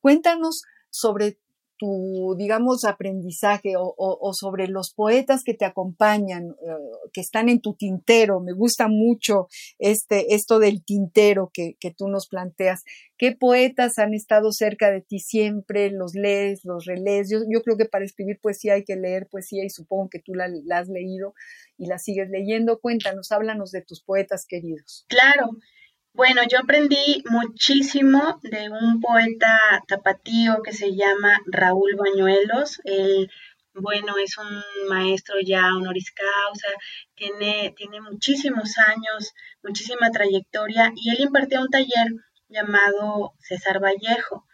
[0.00, 1.38] Cuéntanos sobre
[1.78, 7.74] tu, digamos, aprendizaje o, sobre los poetas que te acompañan, eh, que están en tu
[7.74, 8.40] tintero.
[8.40, 12.84] Me gusta mucho este, esto del tintero que, que, tú nos planteas.
[13.16, 15.90] ¿Qué poetas han estado cerca de ti siempre?
[15.90, 17.30] ¿Los lees, los relees?
[17.30, 20.34] Yo, yo creo que para escribir poesía hay que leer poesía y supongo que tú
[20.34, 21.34] la, la has leído
[21.78, 22.80] y la sigues leyendo.
[22.80, 25.06] Cuéntanos, háblanos de tus poetas queridos.
[25.08, 25.50] Claro.
[26.12, 32.80] Bueno, yo aprendí muchísimo de un poeta tapatío que se llama Raúl Bañuelos.
[32.84, 33.30] Él,
[33.74, 36.68] bueno, es un maestro ya honoris causa,
[37.14, 42.08] tiene, tiene muchísimos años, muchísima trayectoria y él impartía un taller
[42.48, 44.46] llamado César Vallejo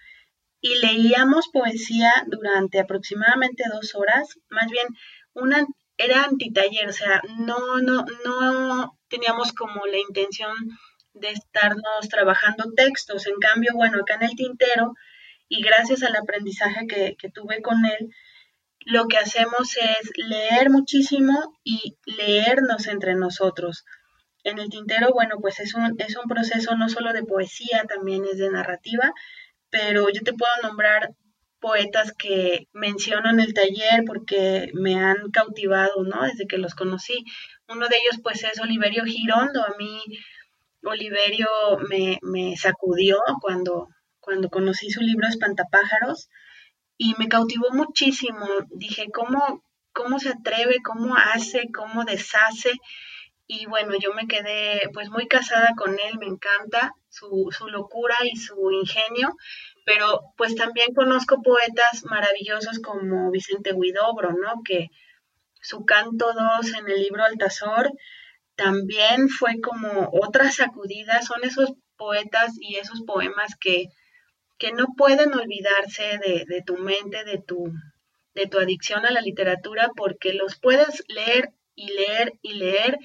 [0.61, 4.87] y leíamos poesía durante aproximadamente dos horas, más bien
[5.35, 10.55] una era antitaller, o sea, no, no, no teníamos como la intención
[11.15, 13.27] de estarnos trabajando textos.
[13.27, 14.95] En cambio, bueno, acá en el tintero,
[15.49, 18.11] y gracias al aprendizaje que, tuve con él,
[18.87, 23.85] lo que hacemos es leer muchísimo y leernos entre nosotros.
[24.43, 28.25] En el tintero, bueno, pues es un, es un proceso no solo de poesía, también
[28.31, 29.13] es de narrativa,
[29.71, 31.15] pero yo te puedo nombrar
[31.61, 36.23] poetas que menciono en el taller porque me han cautivado, ¿no?
[36.25, 37.25] Desde que los conocí.
[37.69, 39.65] Uno de ellos, pues, es Oliverio Girondo.
[39.65, 39.99] A mí
[40.85, 41.49] Oliverio
[41.89, 43.89] me, me sacudió cuando,
[44.21, 46.29] cuando conocí su libro Espantapájaros
[46.97, 48.47] y me cautivó muchísimo.
[48.71, 52.73] Dije, ¿cómo, cómo se atreve, cómo hace, cómo deshace?
[53.47, 58.17] Y bueno, yo me quedé pues muy casada con él, me encanta su, su locura
[58.23, 59.37] y su ingenio,
[59.85, 64.63] pero pues también conozco poetas maravillosos como Vicente Huidobro, ¿no?
[64.65, 64.89] Que
[65.61, 67.91] su canto 2 en el libro Altazor
[68.57, 73.87] también fue como otra sacudida, son esos poetas y esos poemas que,
[74.59, 77.73] que no pueden olvidarse de, de, tu mente, de tu,
[78.35, 82.99] de tu adicción a la literatura, porque los puedes leer y leer y leer,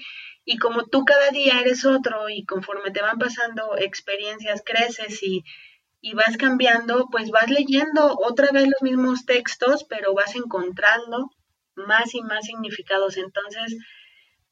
[0.44, 5.44] y como tú cada día eres otro y conforme te van pasando experiencias, creces y,
[6.00, 11.30] y vas cambiando, pues vas leyendo otra vez los mismos textos, pero vas encontrando
[11.74, 13.16] más y más significados.
[13.16, 13.76] Entonces,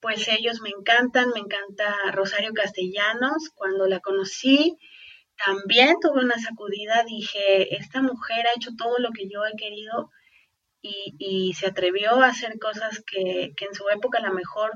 [0.01, 3.51] pues ellos me encantan, me encanta Rosario Castellanos.
[3.55, 4.79] Cuando la conocí,
[5.45, 10.11] también tuve una sacudida, dije, esta mujer ha hecho todo lo que yo he querido
[10.81, 14.73] y, se atrevió a hacer cosas que, en su época a lo mejor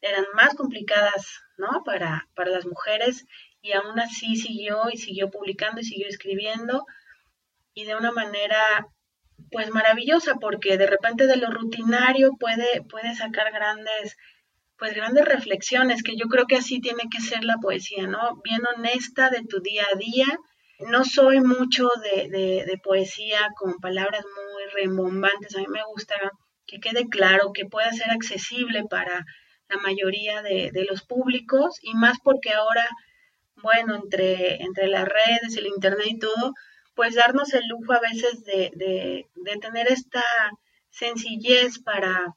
[0.00, 1.82] eran más complicadas, ¿no?
[1.84, 3.26] Para, para las mujeres
[3.62, 6.84] y aún así siguió y siguió publicando y siguió escribiendo
[7.72, 8.86] y de una manera
[9.50, 14.16] pues maravillosa porque de repente de lo rutinario puede, puede sacar grandes
[14.78, 18.40] pues grandes reflexiones, que yo creo que así tiene que ser la poesía, ¿no?
[18.42, 20.26] Bien honesta de tu día a día.
[20.80, 22.28] No soy mucho de,
[22.66, 26.14] de, poesía con palabras muy rembombantes, a mí me gusta
[26.66, 29.24] que quede claro, que pueda ser accesible para
[29.68, 32.88] la mayoría de, de los públicos y más porque ahora,
[33.56, 36.52] bueno, entre, entre las redes, el internet y todo,
[36.94, 40.22] pues darnos el lujo a veces de, de, de tener esta
[40.90, 42.34] sencillez para,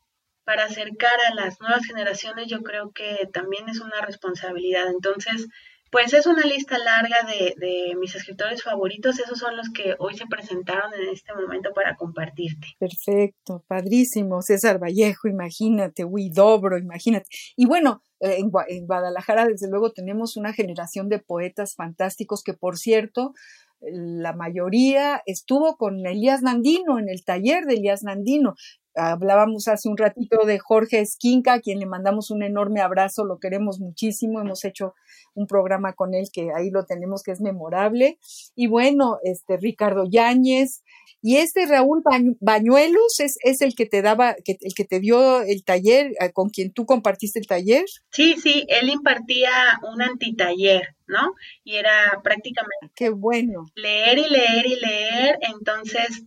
[0.47, 4.85] para acercar a las nuevas generaciones, yo creo que también es una responsabilidad.
[4.89, 5.49] Entonces,
[5.91, 9.19] pues es una lista larga de, mis escritores favoritos.
[9.19, 12.65] Esos son los que hoy se presentaron en este momento para compartirte.
[12.79, 14.41] Perfecto, padrísimo.
[14.41, 17.27] César Vallejo, imagínate, Huidobro, imagínate.
[17.57, 22.53] Y bueno, eh, en, en Guadalajara, desde luego, tenemos una generación de poetas fantásticos que,
[22.53, 23.33] por cierto,
[23.81, 28.55] la mayoría estuvo con Elías Nandino, en el taller de Elías Nandino.
[28.97, 33.39] Hablábamos hace un ratito de Jorge Esquinca, a quien le mandamos un enorme abrazo, lo
[33.39, 34.93] queremos muchísimo, hemos hecho
[35.35, 38.17] un programa con él que ahí lo tenemos que es memorable.
[38.55, 40.83] Y bueno, este Ricardo Yáñez
[41.21, 42.03] y este Raúl
[42.39, 46.31] Bañuelos es, es el que te daba, que, el que te dio el taller, eh,
[46.33, 47.85] con quien tú compartiste el taller.
[48.11, 49.51] Sí, sí, él impartía
[49.91, 51.33] un antitaller, ¿no?
[51.63, 52.91] Y era prácticamente...
[52.95, 53.65] Qué bueno.
[53.75, 56.23] Leer y leer y leer, entonces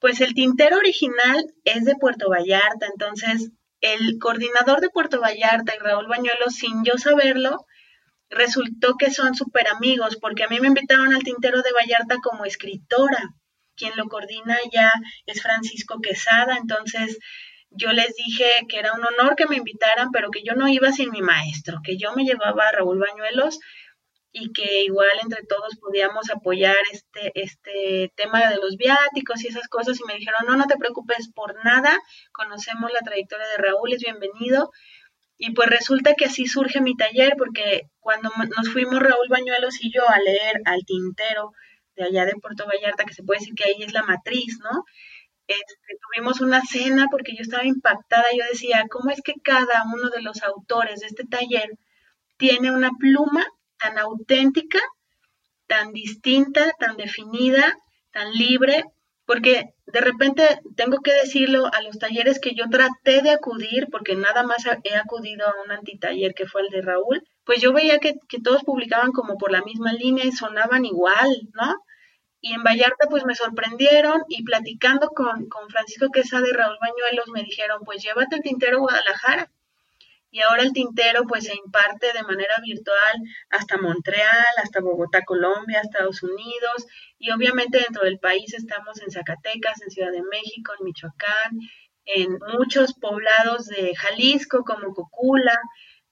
[0.00, 5.78] pues el tintero original es de Puerto Vallarta, entonces el coordinador de Puerto Vallarta y
[5.78, 7.66] Raúl Bañuelo, sin yo saberlo,
[8.30, 12.44] resultó que son súper amigos, porque a mí me invitaron al tintero de Vallarta como
[12.44, 13.34] escritora.
[13.76, 14.92] Quien lo coordina ya
[15.26, 17.18] es Francisco Quesada, entonces
[17.70, 20.92] yo les dije que era un honor que me invitaran, pero que yo no iba
[20.92, 23.58] sin mi maestro, que yo me llevaba a Raúl Bañuelos
[24.32, 29.68] y que igual entre todos podíamos apoyar este, este tema de los viáticos y esas
[29.68, 31.98] cosas y me dijeron, no, no te preocupes por nada,
[32.32, 34.70] conocemos la trayectoria de Raúl, es bienvenido.
[35.42, 39.90] Y pues resulta que así surge mi taller porque cuando nos fuimos Raúl Bañuelos y
[39.90, 41.52] yo a leer al tintero
[41.96, 44.84] de allá de Puerto Vallarta, que se puede decir que ahí es la matriz, ¿no?
[45.46, 50.10] Este, tuvimos una cena porque yo estaba impactada, yo decía, ¿cómo es que cada uno
[50.10, 51.70] de los autores de este taller
[52.36, 53.46] tiene una pluma
[53.80, 54.80] tan auténtica,
[55.66, 57.76] tan distinta, tan definida,
[58.12, 58.84] tan libre?
[59.24, 64.14] Porque de repente tengo que decirlo a los talleres que yo traté de acudir, porque
[64.16, 67.98] nada más he acudido a un antitaller que fue el de Raúl, pues yo veía
[67.98, 71.74] que, todos publicaban como por la misma línea y sonaban igual, ¿no?
[72.40, 77.42] Y en Vallarta pues me sorprendieron y platicando con, Francisco Quesada y Raúl Bañuelos me
[77.42, 79.50] dijeron pues llévate el tintero Guadalajara.
[80.30, 83.14] Y ahora el tintero pues se imparte de manera virtual
[83.50, 86.86] hasta Montreal, hasta Bogotá, Colombia, Estados Unidos
[87.18, 91.58] y obviamente dentro del país estamos en Zacatecas, en Ciudad de México, en Michoacán,
[92.04, 95.58] en muchos poblados de Jalisco como Cocula,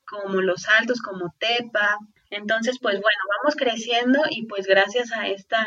[0.04, 1.98] como Los Altos, como Tepa.
[2.30, 5.66] Entonces pues bueno, vamos creciendo y pues gracias a esta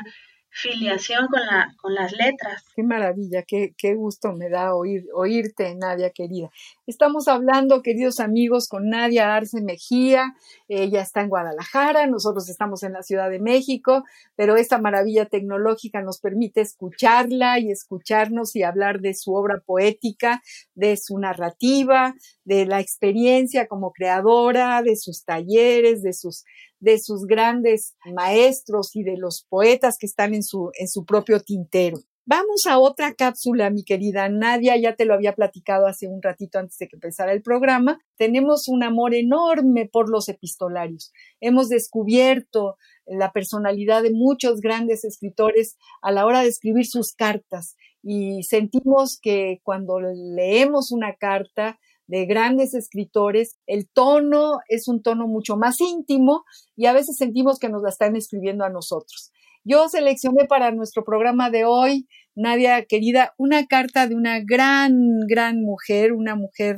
[0.52, 2.64] filiación con, la, con las letras.
[2.76, 6.52] Qué maravilla, qué, qué gusto me da oír, oírte, Nadia querida.
[6.86, 10.36] Estamos hablando, queridos amigos, con Nadia Arce Mejía.
[10.68, 14.04] Ella está en Guadalajara, nosotros estamos en la Ciudad de México,
[14.36, 20.42] pero esta maravilla tecnológica nos permite escucharla y escucharnos y hablar de su obra poética,
[20.76, 26.44] de su narrativa, de la experiencia como creadora, de sus talleres, de sus
[26.82, 31.40] de sus grandes maestros y de los poetas que están en su, en su propio
[31.40, 31.98] tintero.
[32.26, 36.60] Vamos a otra cápsula, mi querida Nadia, ya te lo había platicado hace un ratito
[36.60, 38.00] antes de que empezara el programa.
[38.16, 41.12] Tenemos un amor enorme por los epistolarios.
[41.40, 47.76] Hemos descubierto la personalidad de muchos grandes escritores a la hora de escribir sus cartas
[48.04, 51.80] y sentimos que cuando leemos una carta
[52.12, 56.44] de grandes escritores, el tono es un tono mucho más íntimo
[56.76, 59.32] y a veces sentimos que nos la están escribiendo a nosotros.
[59.64, 65.62] Yo seleccioné para nuestro programa de hoy, Nadia querida, una carta de una gran, gran
[65.62, 66.76] mujer, una mujer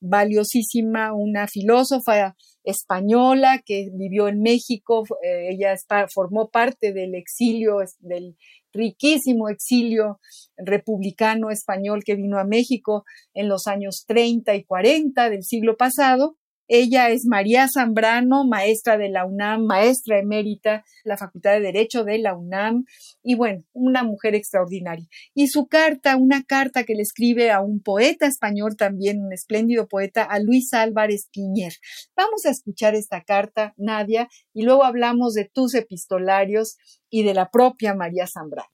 [0.00, 5.04] valiosísima, una filósofa española que vivió en México.
[5.22, 5.74] Eh, ella
[6.12, 8.36] formó parte del exilio, del
[8.74, 10.20] riquísimo exilio
[10.56, 16.36] republicano español que vino a México en los años 30 y 40 del siglo pasado
[16.68, 22.18] ella es María Zambrano, maestra de la UNAM, maestra emérita, la Facultad de Derecho de
[22.18, 22.84] la UNAM,
[23.22, 25.06] y bueno, una mujer extraordinaria.
[25.34, 29.86] Y su carta, una carta que le escribe a un poeta español también, un espléndido
[29.88, 31.74] poeta, a Luis Álvarez Piñer.
[32.16, 36.76] Vamos a escuchar esta carta, Nadia, y luego hablamos de tus epistolarios
[37.10, 38.68] y de la propia María Zambrano.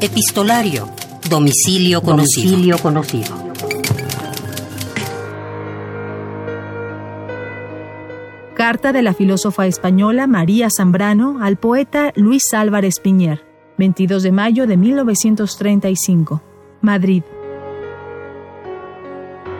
[0.00, 0.88] Epistolario,
[1.28, 2.50] domicilio conocido.
[2.50, 3.43] Domicilio conocido.
[8.66, 13.44] Carta de la filósofa española María Zambrano al poeta Luis Álvarez Piñer,
[13.76, 16.40] 22 de mayo de 1935,
[16.80, 17.24] Madrid.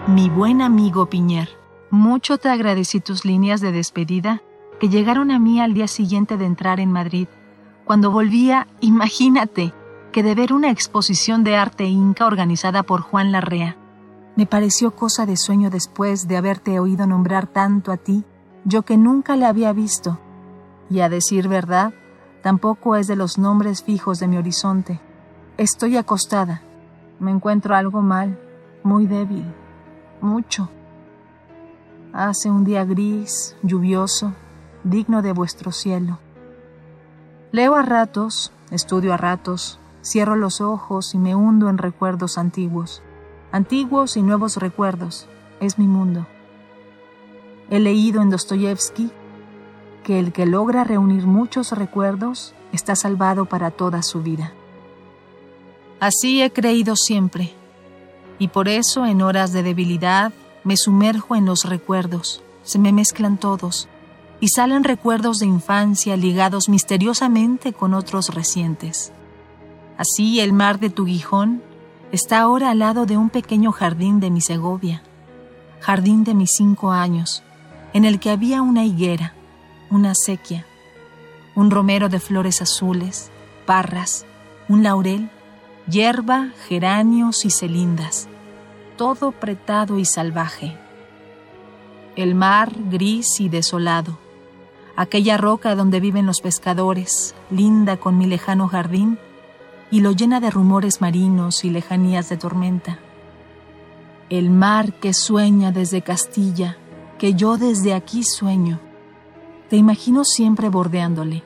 [0.07, 1.51] Mi buen amigo Piñer,
[1.91, 4.41] mucho te agradecí tus líneas de despedida
[4.81, 7.29] que llegaron a mí al día siguiente de entrar en Madrid.
[7.85, 9.75] Cuando volvía, imagínate,
[10.13, 13.77] que de ver una exposición de arte inca organizada por Juan Larrea.
[14.35, 18.25] Me pareció cosa de sueño después de haberte oído nombrar tanto a ti
[18.65, 20.19] yo que nunca le había visto,
[20.91, 21.93] y a decir verdad,
[22.43, 25.01] tampoco es de los nombres fijos de mi horizonte.
[25.57, 26.63] Estoy acostada,
[27.21, 28.39] me encuentro algo mal,
[28.83, 29.45] muy débil,
[30.21, 30.71] mucho.
[32.13, 34.33] Hace un día gris, lluvioso,
[34.83, 36.19] digno de vuestro cielo.
[37.53, 43.03] Leo a ratos, estudio a ratos, cierro los ojos y me hundo en recuerdos antiguos.
[43.53, 45.29] Antiguos y nuevos recuerdos,
[45.61, 46.27] es mi mundo.
[47.71, 49.11] He leído en Dostoyevsky
[50.03, 54.53] que el que logra reunir muchos recuerdos está salvado para toda su vida.
[56.01, 57.55] Así he creído siempre,
[58.39, 60.33] y por eso en horas de debilidad
[60.65, 63.89] me sumerjo en los recuerdos, se me mezclan todos,
[64.41, 69.13] y salen recuerdos de infancia ligados misteriosamente con otros recientes.
[69.97, 71.63] Así el mar de tu Gijón
[72.13, 75.03] está ahora al lado de un pequeño jardín de mi Segovia,
[75.81, 77.43] jardín de mis cinco años,
[77.95, 79.33] en el que había una higuera,
[79.89, 80.67] una acequia,
[81.55, 83.31] un romero de flores azules,
[83.65, 84.27] parras,
[84.69, 85.31] un laurel,
[85.89, 88.29] hierba, geranios y celindas,
[88.97, 90.77] todo pretado y salvaje.
[92.17, 94.19] El mar gris y desolado,
[94.97, 99.19] aquella roca donde viven los pescadores, linda con mi lejano jardín,
[99.93, 102.99] y lo llena de rumores marinos y lejanías de tormenta.
[104.31, 106.77] El mar que sueña desde Castilla,
[107.25, 108.81] que yo desde aquí sueño.
[109.71, 111.43] Te imagino siempre bordeándole.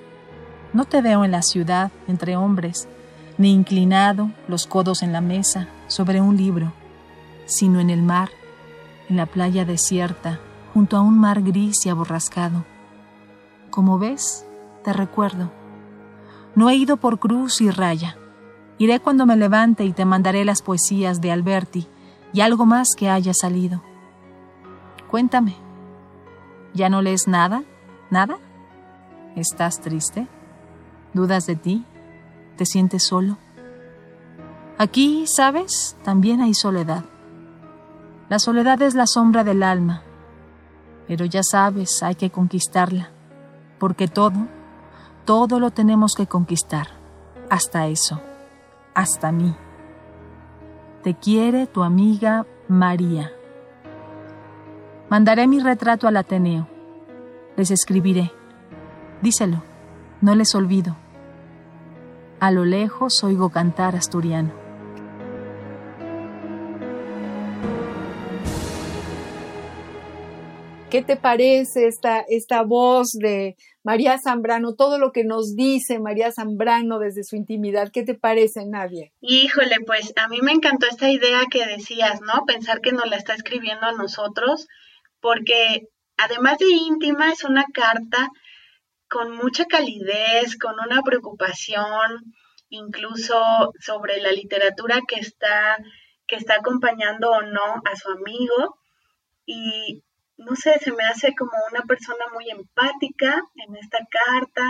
[0.72, 2.88] No te veo en la ciudad, entre hombres,
[3.36, 6.72] ni inclinado, los codos en la mesa, sobre un libro,
[7.46, 8.28] sino en el mar,
[9.08, 10.40] en la playa desierta,
[10.74, 12.64] junto a un mar gris y aborrascado.
[13.70, 14.44] Como ves,
[14.82, 15.52] te recuerdo.
[16.56, 18.16] No he ido por cruz y raya.
[18.78, 21.86] Iré cuando me levante y te mandaré las poesías de Alberti
[22.32, 23.80] y algo más que haya salido.
[25.08, 25.67] Cuéntame,
[26.74, 27.64] ¿ya no lees nada?
[28.10, 28.38] ¿Nada?
[29.36, 30.26] ¿Estás triste?
[31.12, 31.84] ¿Dudas de ti?
[32.56, 33.38] ¿Te sientes solo?
[34.78, 35.96] Aquí, ¿sabes?
[36.04, 37.04] También hay soledad.
[38.28, 40.02] La soledad es la sombra del alma,
[41.06, 43.10] pero ya sabes, hay que conquistarla,
[43.78, 44.46] porque todo,
[45.24, 46.88] todo lo tenemos que conquistar,
[47.48, 48.20] hasta eso,
[48.94, 49.54] hasta mí.
[51.02, 53.32] Te quiere tu amiga María.
[55.10, 56.68] Mandaré mi retrato al Ateneo.
[57.56, 58.30] Les escribiré.
[59.22, 59.64] Díselo,
[60.20, 60.96] no les olvido.
[62.40, 64.52] A lo lejos oigo cantar asturiano.
[70.90, 74.74] ¿Qué te parece esta, esta voz de María Zambrano?
[74.74, 77.90] Todo lo que nos dice María Zambrano desde su intimidad.
[77.92, 79.10] ¿Qué te parece, Nadia?
[79.20, 82.44] Híjole, pues a mí me encantó esta idea que decías, ¿no?
[82.46, 84.66] Pensar que nos la está escribiendo a nosotros,
[85.20, 88.28] porque además de íntima, es una carta
[89.08, 92.34] con mucha calidez, con una preocupación,
[92.68, 95.78] incluso sobre la literatura que está,
[96.26, 98.78] que está acompañando o no a su amigo.
[99.46, 100.04] Y
[100.36, 104.62] no sé, se me hace como una persona muy empática en esta carta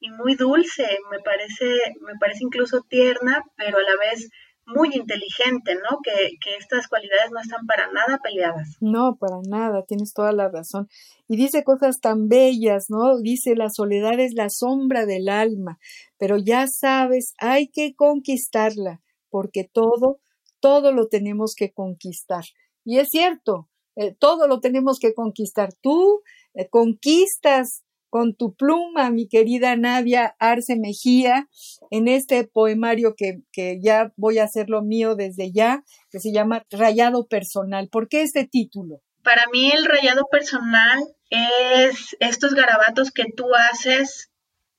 [0.00, 4.28] y muy dulce, me parece, me parece incluso tierna, pero a la vez
[4.66, 5.98] muy inteligente, ¿no?
[6.02, 8.76] Que, que, estas cualidades no están para nada peleadas.
[8.80, 10.88] No, para nada, tienes toda la razón.
[11.28, 13.18] Y dice cosas tan bellas, ¿no?
[13.18, 15.78] Dice, la soledad es la sombra del alma,
[16.18, 19.00] pero ya sabes, hay que conquistarla,
[19.30, 20.20] porque todo,
[20.60, 22.44] todo lo tenemos que conquistar.
[22.84, 25.72] Y es cierto, eh, todo lo tenemos que conquistar.
[25.80, 26.22] Tú
[26.54, 27.82] eh, conquistas
[28.12, 31.48] con tu pluma, mi querida Nadia Arce Mejía,
[31.90, 36.62] en este poemario que, que, ya voy a hacerlo mío desde ya, que se llama
[36.70, 37.88] Rayado Personal.
[37.90, 39.00] ¿Por qué este título?
[39.24, 44.30] Para mí el rayado personal es estos garabatos que tú haces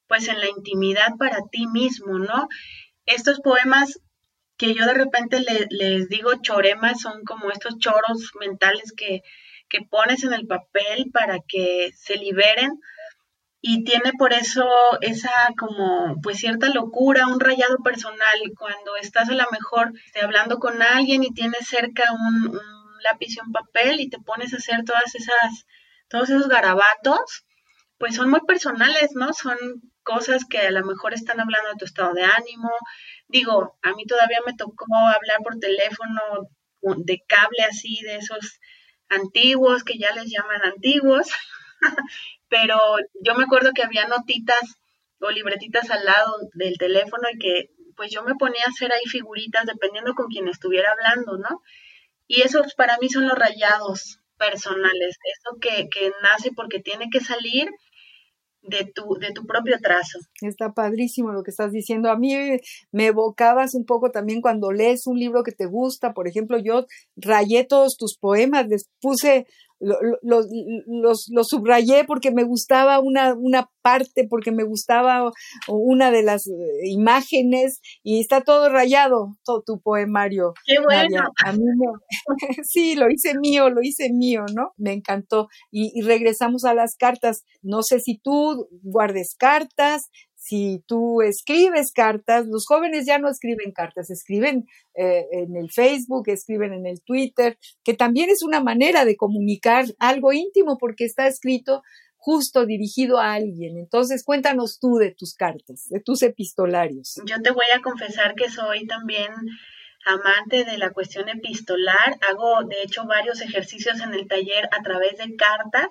[0.08, 2.48] pues en la intimidad para ti mismo, ¿no?
[3.08, 4.00] Estos poemas
[4.58, 9.22] que yo de repente les digo choremas son como estos choros mentales que,
[9.70, 12.80] que pones en el papel para que se liberen
[13.66, 14.66] y tiene por eso
[14.99, 20.82] esa como pues cierta locura, un rayado personal cuando estás a lo mejor hablando con
[20.82, 22.59] alguien y tienes cerca un,
[23.03, 25.66] lápiz y un papel y te pones a hacer todas esas,
[26.09, 27.45] todos esos garabatos,
[27.97, 29.32] pues son muy personales, ¿no?
[29.32, 29.57] Son
[30.03, 32.70] cosas que a lo mejor están hablando de tu estado de ánimo.
[33.30, 36.22] Digo, a mí todavía me tocó hablar por teléfono
[36.82, 38.59] de cable así, de esos
[39.07, 41.30] antiguos, que ya les llaman antiguos,
[42.54, 42.78] pero
[43.20, 44.78] yo me acuerdo que había notitas
[45.20, 49.10] o libretitas al lado del teléfono y que pues yo me ponía a hacer ahí
[49.10, 51.64] figuritas dependiendo con quién estuviera hablando, ¿no?
[52.28, 57.22] Y esos para mí son los rayados personales, eso que, que nace porque tiene que
[57.22, 57.72] salir
[58.62, 60.20] de tu, de tu propio trazo.
[60.41, 62.12] Está padrísimo lo que estás diciendo.
[62.12, 62.36] A mí
[62.91, 66.14] me evocabas un poco también cuando lees un libro que te gusta.
[66.14, 66.86] Por ejemplo, yo
[67.16, 69.47] rayé todos tus poemas, les puse
[69.84, 70.48] los,
[70.88, 75.32] los, los, subrayé porque me gustaba una, una parte, porque me gustaba
[75.68, 76.52] una de las eh,
[76.86, 80.54] imágenes y está todo rayado, todo tu poemario.
[80.66, 81.30] Qué bueno.
[81.46, 81.64] A mí
[82.64, 84.74] sí, lo hice mío, lo hice mío, ¿no?
[84.78, 85.48] Me encantó.
[85.72, 87.44] Y, y regresamos a las cartas.
[87.62, 90.10] No sé si tú guardes cartas,
[90.46, 96.28] si tú escribes cartas, los jóvenes ya no escriben cartas, escriben eh, en el Facebook,
[96.28, 101.28] escriben en el Twitter, que también es una manera de comunicar algo íntimo porque está
[101.28, 101.82] escrito
[102.18, 103.78] justo dirigido a alguien.
[103.78, 107.22] Entonces, cuéntanos tú de tus cartas, de tus epistolarios.
[107.26, 109.32] Yo te voy a confesar que soy también
[110.06, 112.20] amante de la cuestión epistolar.
[112.30, 115.88] Hago, de hecho, varios ejercicios en el taller a través de cartas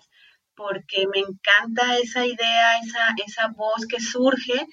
[0.63, 4.67] porque me encanta esa idea, esa, esa voz que surge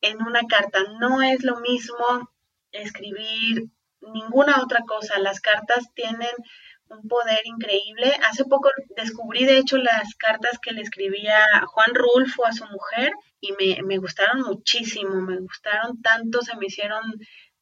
[0.00, 0.78] en una carta.
[1.00, 2.30] No es lo mismo
[2.72, 3.64] escribir
[4.00, 5.18] ninguna otra cosa.
[5.18, 6.34] Las cartas tienen
[6.88, 8.12] un poder increíble.
[8.28, 13.12] Hace poco descubrí, de hecho, las cartas que le escribía Juan Rulfo a su mujer
[13.40, 17.02] y me, me gustaron muchísimo, me gustaron tanto, se me hicieron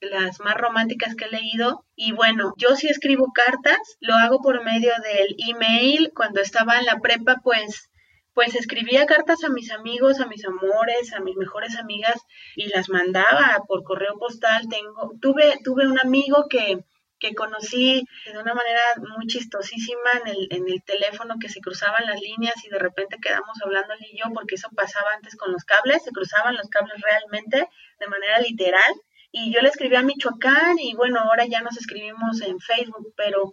[0.01, 1.85] las más románticas que he leído.
[1.95, 6.13] Y bueno, yo sí escribo cartas, lo hago por medio del email.
[6.15, 7.91] Cuando estaba en la prepa, pues
[8.37, 12.21] pues escribía cartas a mis amigos, a mis amores, a mis mejores amigas
[12.55, 14.69] y las mandaba por correo postal.
[14.69, 16.85] Tengo, tuve, tuve un amigo que,
[17.19, 18.83] que conocí de una manera
[19.17, 23.17] muy chistosísima en el, en el teléfono que se cruzaban las líneas y de repente
[23.23, 26.69] quedamos hablando él y yo porque eso pasaba antes con los cables, se cruzaban los
[26.69, 27.67] cables realmente
[27.99, 28.93] de manera literal
[29.39, 33.53] y yo le escribí a Michoacán y bueno, ahora ya nos escribimos en Facebook, pero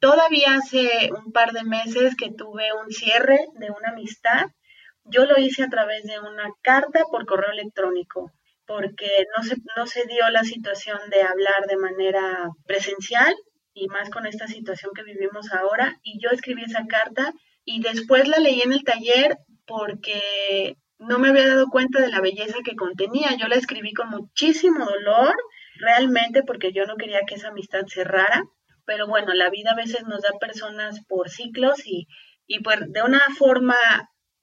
[0.00, 4.46] Todavía hace un par de meses que tuve un cierre de una amistad.
[5.04, 8.32] Yo lo hice a través de una carta por correo electrónico,
[8.66, 13.34] porque no se, no se dio la situación de hablar de manera presencial
[13.74, 15.98] y más con esta situación que vivimos ahora.
[16.02, 17.34] Y yo escribí esa carta
[17.66, 19.36] y después la leí en el taller
[19.66, 23.36] porque no me había dado cuenta de la belleza que contenía.
[23.36, 25.34] Yo la escribí con muchísimo dolor,
[25.76, 28.44] realmente porque yo no quería que esa amistad cerrara
[28.90, 32.08] pero bueno, la vida a veces nos da personas por ciclos y,
[32.48, 33.76] y pues de una forma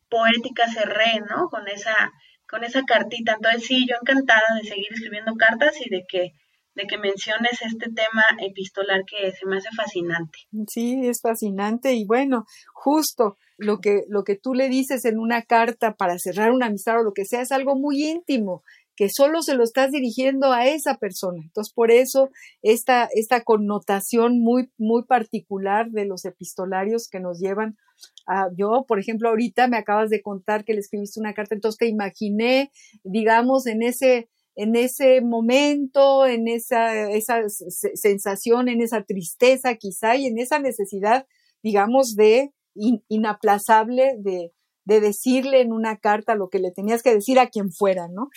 [0.10, 1.50] poética cerré, ¿no?
[1.50, 2.14] Con esa,
[2.48, 3.34] con esa cartita.
[3.34, 6.32] Entonces sí, yo encantada de seguir escribiendo cartas y de que
[6.78, 10.40] de que menciones este tema epistolar que se me hace fascinante.
[10.68, 15.42] Sí, es fascinante y bueno, justo lo que lo que tú le dices en una
[15.42, 18.64] carta para cerrar una amistad o lo que sea es algo muy íntimo
[18.98, 21.44] que solo se lo estás dirigiendo a esa persona.
[21.44, 22.32] Entonces, por eso
[22.64, 27.78] esta, esta connotación muy, muy particular de los epistolarios que nos llevan
[28.26, 31.78] a, yo, por ejemplo, ahorita me acabas de contar que le escribiste una carta, entonces
[31.78, 32.72] te imaginé,
[33.04, 40.26] digamos, en ese, en ese momento, en esa, esa sensación, en esa tristeza quizá y
[40.26, 41.28] en esa necesidad,
[41.62, 44.52] digamos, de inaplazable de,
[44.84, 48.30] de decirle en una carta lo que le tenías que decir a quien fuera, ¿no?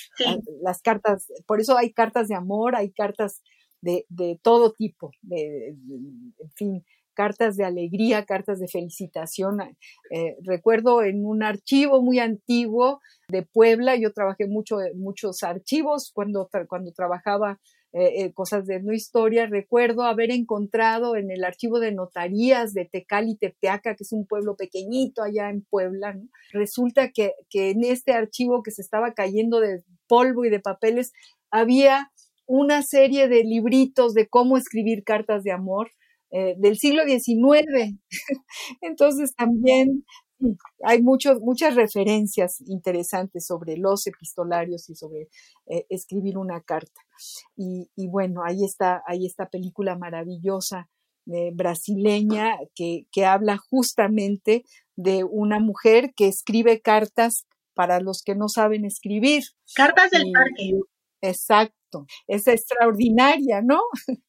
[0.62, 3.41] Las cartas, por eso hay cartas de amor, hay cartas
[3.81, 6.85] de, de todo tipo, de, en fin,
[7.21, 9.61] cartas de alegría, cartas de felicitación.
[10.11, 16.49] Eh, recuerdo en un archivo muy antiguo de Puebla, yo trabajé mucho, muchos archivos cuando,
[16.66, 17.61] cuando trabajaba
[17.93, 22.87] eh, eh, cosas de no historia, recuerdo haber encontrado en el archivo de notarías de
[22.87, 26.18] Tecali, Tepeaca, que es un pueblo pequeñito allá en Puebla,
[26.53, 31.12] resulta que, que en este archivo que se estaba cayendo de polvo y de papeles,
[31.51, 32.11] había
[32.47, 35.91] una serie de libritos de cómo escribir cartas de amor
[36.31, 37.99] eh, del siglo XIX.
[38.81, 40.05] Entonces también
[40.85, 45.28] hay muchos, muchas referencias interesantes sobre los epistolarios y sobre
[45.66, 47.01] eh, escribir una carta.
[47.57, 50.89] Y, bueno, ahí está, ahí esta película maravillosa
[51.26, 54.64] eh, brasileña que, que habla justamente
[54.97, 59.43] de una mujer que escribe cartas para los que no saben escribir.
[59.74, 60.81] Cartas del parque.
[61.22, 63.81] Exacto, es extraordinaria, ¿no?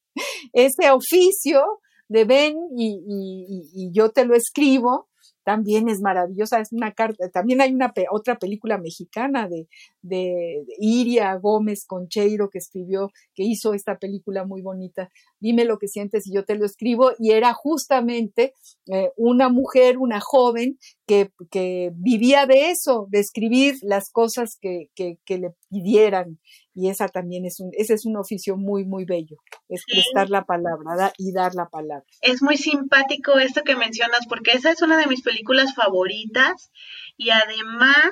[0.54, 1.64] Ese oficio
[2.12, 5.07] de ven y, yo te lo escribo,
[5.43, 9.68] también es maravillosa, es una carta, también hay una otra película mexicana de,
[10.01, 15.09] de, Iria Gómez Concheiro que escribió, que hizo esta película muy bonita,
[15.39, 18.53] dime lo que sientes y yo te lo escribo, y era justamente
[18.88, 24.89] eh, una mujer, una joven que, que, vivía de eso, de escribir las cosas que,
[24.95, 26.39] que, que le pidieran,
[26.74, 30.44] y esa también es un, ese es un oficio muy, muy bello, es prestar la
[30.46, 32.06] palabra y dar la palabra.
[32.22, 36.72] Es muy simpático esto que mencionas, porque esa es una de mis películas favoritas
[37.18, 38.12] y además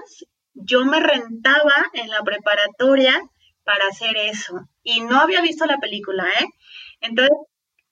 [0.54, 3.22] yo me rentaba en la preparatoria
[3.64, 6.46] para hacer eso y no había visto la película, ¿eh?
[7.02, 7.38] Entonces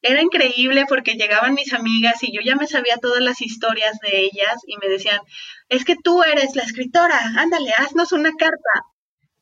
[0.02, 4.20] era increíble porque llegaban mis amigas y yo ya me sabía todas las historias de
[4.22, 5.20] ellas y me decían,
[5.70, 8.84] es que tú eres la escritora, ándale, haznos una carta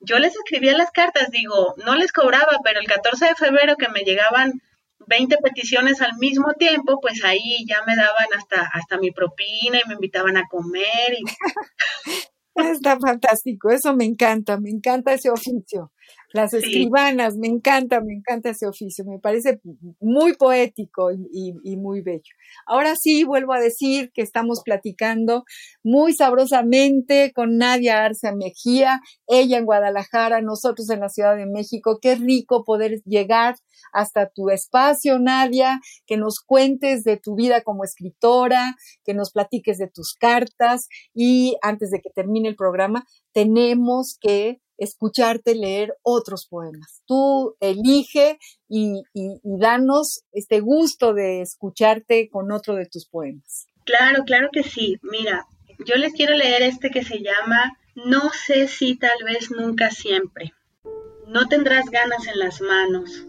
[0.06, 3.90] yo les escribía las cartas, digo, no les cobraba, pero el 14 de febrero que
[3.90, 4.62] me llegaban
[5.08, 9.88] 20 peticiones al mismo tiempo, pues ahí ya me daban hasta, hasta mi propina y
[9.88, 11.14] me invitaban a comer.
[11.18, 11.24] Y...
[12.56, 15.92] Está fantástico, eso me encanta, me encanta ese oficio.
[16.36, 19.62] Las escribanas, me encanta, me encanta ese oficio, me parece
[20.02, 22.36] muy poético y, muy bello.
[22.66, 25.46] Ahora sí, vuelvo a decir que estamos platicando
[25.82, 32.00] muy sabrosamente con Nadia Arce Mejía, ella en Guadalajara, nosotros en la Ciudad de México.
[32.02, 33.56] Qué rico poder llegar
[33.94, 38.76] hasta tu espacio, Nadia, que nos cuentes de tu vida como escritora,
[39.06, 44.60] que nos platiques de tus cartas y antes de que termine el programa, tenemos que
[44.78, 47.02] escucharte leer otros poemas.
[47.06, 49.04] Tú elige y,
[49.44, 53.68] danos este gusto de escucharte con otro de tus poemas.
[53.86, 54.98] Claro, claro que sí.
[55.02, 55.46] Mira,
[55.86, 60.54] yo les quiero leer este que se llama No sé si tal vez nunca siempre.
[61.28, 63.26] No tendrás ganas en las manos,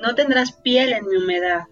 [0.00, 1.64] no tendrás piel en mi humedad,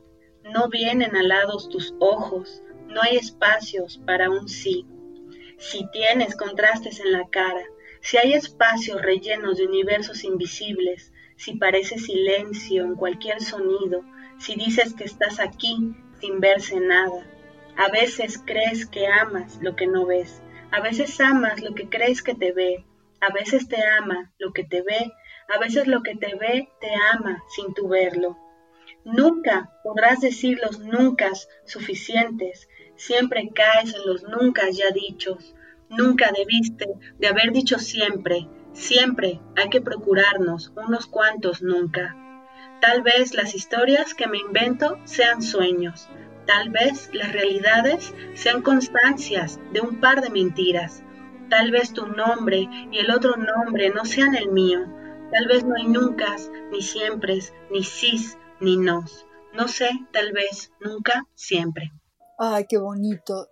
[0.42, 4.86] no vienen alados tus ojos, no hay espacios para un sí.
[5.58, 7.62] si tienes contrastes en la cara,
[8.06, 14.04] si hay espacios rellenos de universos invisibles, si parece silencio en cualquier sonido,
[14.38, 17.26] si dices que estás aquí sin verse nada.
[17.76, 20.40] A veces crees que amas lo que no ves,
[20.70, 22.84] a veces amas lo que crees que te ve,
[23.20, 25.12] a veces te ama lo que te ve,
[25.52, 28.38] a veces lo que te ve te ama sin tu verlo.
[29.04, 31.32] Nunca podrás decir los nunca
[31.64, 35.56] suficientes, siempre caes en los nunca ya dichos.
[35.88, 36.86] Nunca debiste
[37.18, 42.16] de haber dicho siempre, siempre hay que procurarnos unos cuantos nunca.
[42.80, 46.08] Tal vez las historias que me invento sean sueños,
[46.46, 51.02] tal vez las realidades sean constancias de un par de mentiras,
[51.48, 54.80] tal vez tu nombre y el otro nombre no sean el mío,
[55.32, 56.36] tal vez no hay nunca,
[56.70, 57.38] ni siempre,
[57.70, 59.26] ni sis, ni nos.
[59.54, 61.92] No sé, tal vez, nunca, siempre.
[62.38, 63.48] Ay, qué bonito.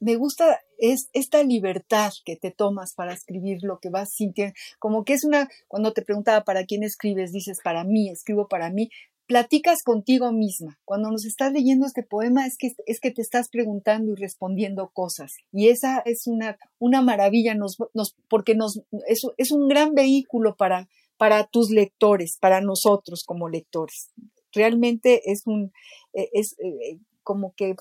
[0.00, 4.54] Me gusta es esta libertad que te tomas para escribir lo que vas sintiendo.
[4.78, 8.70] Como que es una, cuando te preguntaba para quién escribes, dices para mí, escribo para
[8.70, 8.90] mí.
[9.26, 10.78] Platicas contigo misma.
[10.84, 14.90] Cuando nos estás leyendo este poema es que, es que te estás preguntando y respondiendo
[14.92, 15.36] cosas.
[15.50, 20.56] Y esa es una, una maravilla, nos, nos, porque nos, es, es un gran vehículo
[20.56, 24.10] para, para tus lectores, para nosotros como lectores.
[24.52, 25.72] Realmente es un,
[26.12, 27.76] e, es, eh, como que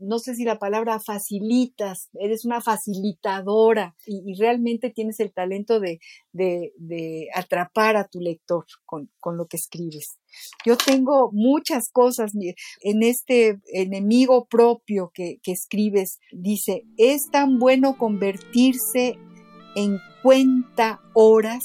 [0.00, 5.98] no sé si la palabra facilitas, eres una facilitadora y, realmente tienes el talento de,
[7.34, 10.18] atrapar a tu lector con, lo que escribes.
[10.64, 12.32] Yo tengo muchas cosas
[12.82, 16.18] en este enemigo propio que, escribes.
[16.32, 19.18] Dice, es tan bueno convertirse
[19.74, 21.64] en cuenta horas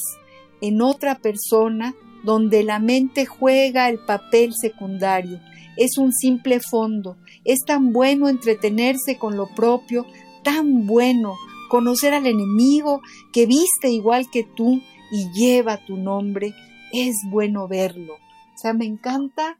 [0.62, 5.40] en otra persona donde la mente juega el papel secundario
[5.78, 7.18] es un simple fondo.
[7.44, 10.06] Es tan bueno entretenerse con lo propio,
[10.44, 11.36] tan bueno
[11.70, 13.02] conocer al enemigo
[13.32, 16.54] que viste igual que tú y lleva tu nombre.
[16.92, 18.14] Es bueno verlo.
[18.14, 19.60] O sea, me encanta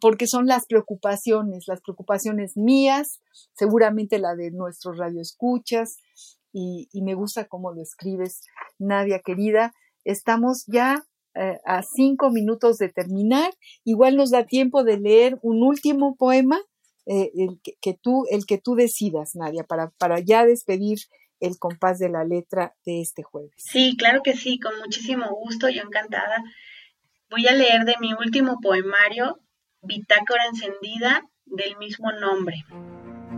[0.00, 3.20] porque son las preocupaciones, las preocupaciones mías,
[3.54, 5.96] seguramente la de nuestros radioescuchas,
[6.52, 8.42] y, y me gusta cómo lo escribes,
[8.78, 9.72] Nadia querida.
[10.04, 11.04] Estamos ya
[11.38, 13.52] eh, a cinco minutos de terminar.
[13.84, 16.58] Igual nos da tiempo de leer un último poema,
[17.06, 20.98] eh, el, que, tú, el que tú decidas, Nadia, para, para ya despedir
[21.40, 23.52] el compás de la letra de este jueves.
[23.56, 26.42] Sí, claro que sí, con muchísimo gusto, yo encantada.
[27.30, 29.40] Voy a leer de mi último poemario,
[29.82, 32.64] Bitácora encendida, del mismo nombre.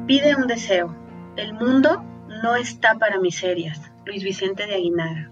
[0.07, 0.96] Pide un deseo.
[1.36, 2.03] El mundo
[2.42, 3.80] no está para miserias.
[4.07, 5.30] Luis Vicente de Aguinaga.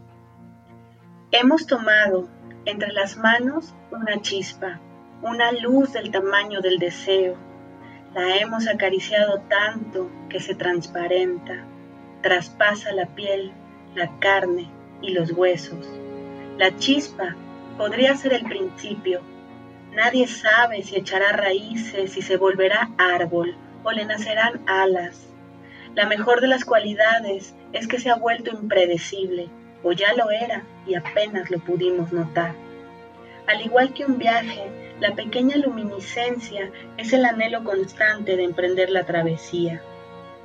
[1.33, 2.29] Hemos tomado
[2.67, 4.81] entre las manos una chispa,
[5.23, 7.37] una luz del tamaño del deseo.
[8.13, 11.65] La hemos acariciado tanto que se transparenta,
[12.23, 13.53] traspasa la piel,
[13.95, 14.69] la carne
[15.01, 15.87] y los huesos.
[16.59, 17.37] La chispa
[17.79, 19.21] podría ser el principio.
[19.93, 23.55] Nadie sabe si echará raíces, si se volverá árbol
[23.85, 25.29] o le nacerán alas.
[25.95, 29.49] La mejor de las cualidades es que se ha vuelto impredecible
[29.83, 32.55] o ya lo era y apenas lo pudimos notar.
[33.47, 34.71] Al igual que un viaje,
[35.01, 39.81] la pequeña luminiscencia es el anhelo constante de emprender la travesía.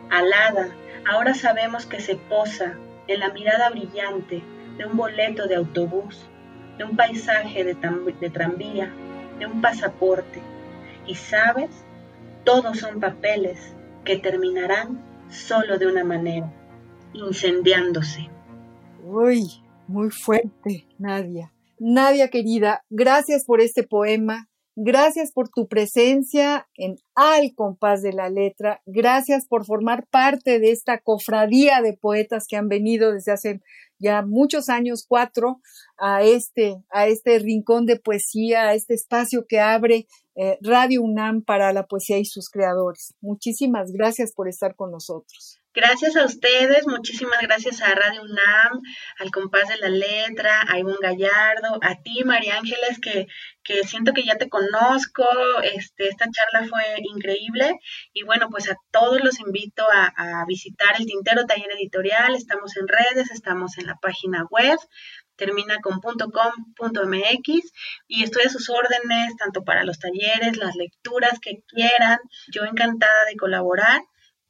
[0.09, 0.69] Alada,
[1.09, 2.77] ahora sabemos que se posa
[3.07, 4.43] en la mirada brillante
[4.77, 6.27] de un boleto de autobús,
[6.77, 7.75] de un paisaje de,
[8.29, 8.91] tranvía,
[9.39, 10.41] de un pasaporte.
[11.07, 11.69] Y sabes,
[12.43, 13.73] todos son papeles
[14.03, 16.51] que terminarán solo de una manera,
[17.13, 18.29] incendiándose.
[19.03, 19.47] Uy,
[19.87, 21.51] muy fuerte, Nadia.
[21.79, 28.29] Nadia querida, gracias por este poema, gracias por tu presencia en Al compás de la
[28.29, 33.61] letra, gracias por formar parte de esta cofradía de poetas que han venido desde hace
[33.97, 35.61] ya muchos años, cuatro,
[35.97, 41.43] a este, a este rincón de poesía, a este espacio que abre eh, Radio UNAM
[41.43, 43.13] para la poesía y sus creadores.
[43.21, 45.60] Muchísimas gracias por estar con nosotros.
[45.73, 48.81] Gracias a ustedes, muchísimas gracias a Radio UNAM,
[49.19, 53.27] al compás de la letra, a Ivonne Gallardo, a ti, María Ángeles, que,
[53.63, 55.23] que siento que ya te conozco,
[55.63, 56.83] este, esta charla fue
[57.15, 57.79] increíble.
[58.11, 60.11] Y bueno, pues a todos los invito a,
[60.41, 64.77] a visitar el Tintero Taller Editorial, estamos en redes, estamos en la página web,
[65.37, 66.01] termina con
[68.09, 72.19] y estoy a sus órdenes tanto para los talleres, las lecturas que quieran,
[72.51, 74.01] yo encantada de colaborar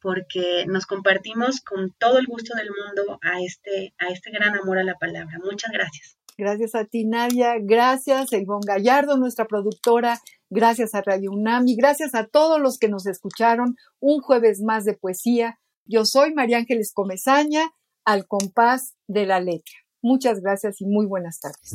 [0.02, 4.78] porque nos compartimos con todo el gusto del mundo a este, a este gran amor
[4.78, 5.38] a la palabra.
[5.44, 6.18] Muchas gracias.
[6.36, 7.54] Gracias a ti, Nadia.
[7.60, 10.18] Gracias, Elbón Gallardo, nuestra productora.
[10.50, 14.84] Gracias a Radio UNAM y gracias a todos los que nos escucharon un jueves más
[14.84, 17.70] de poesía Yo soy María Ángeles Comezaña,
[18.04, 19.74] al compás de la letra.
[20.02, 21.72] Muchas gracias y muy buenas tardes.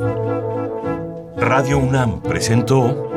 [1.38, 3.17] Radio UNAM presentó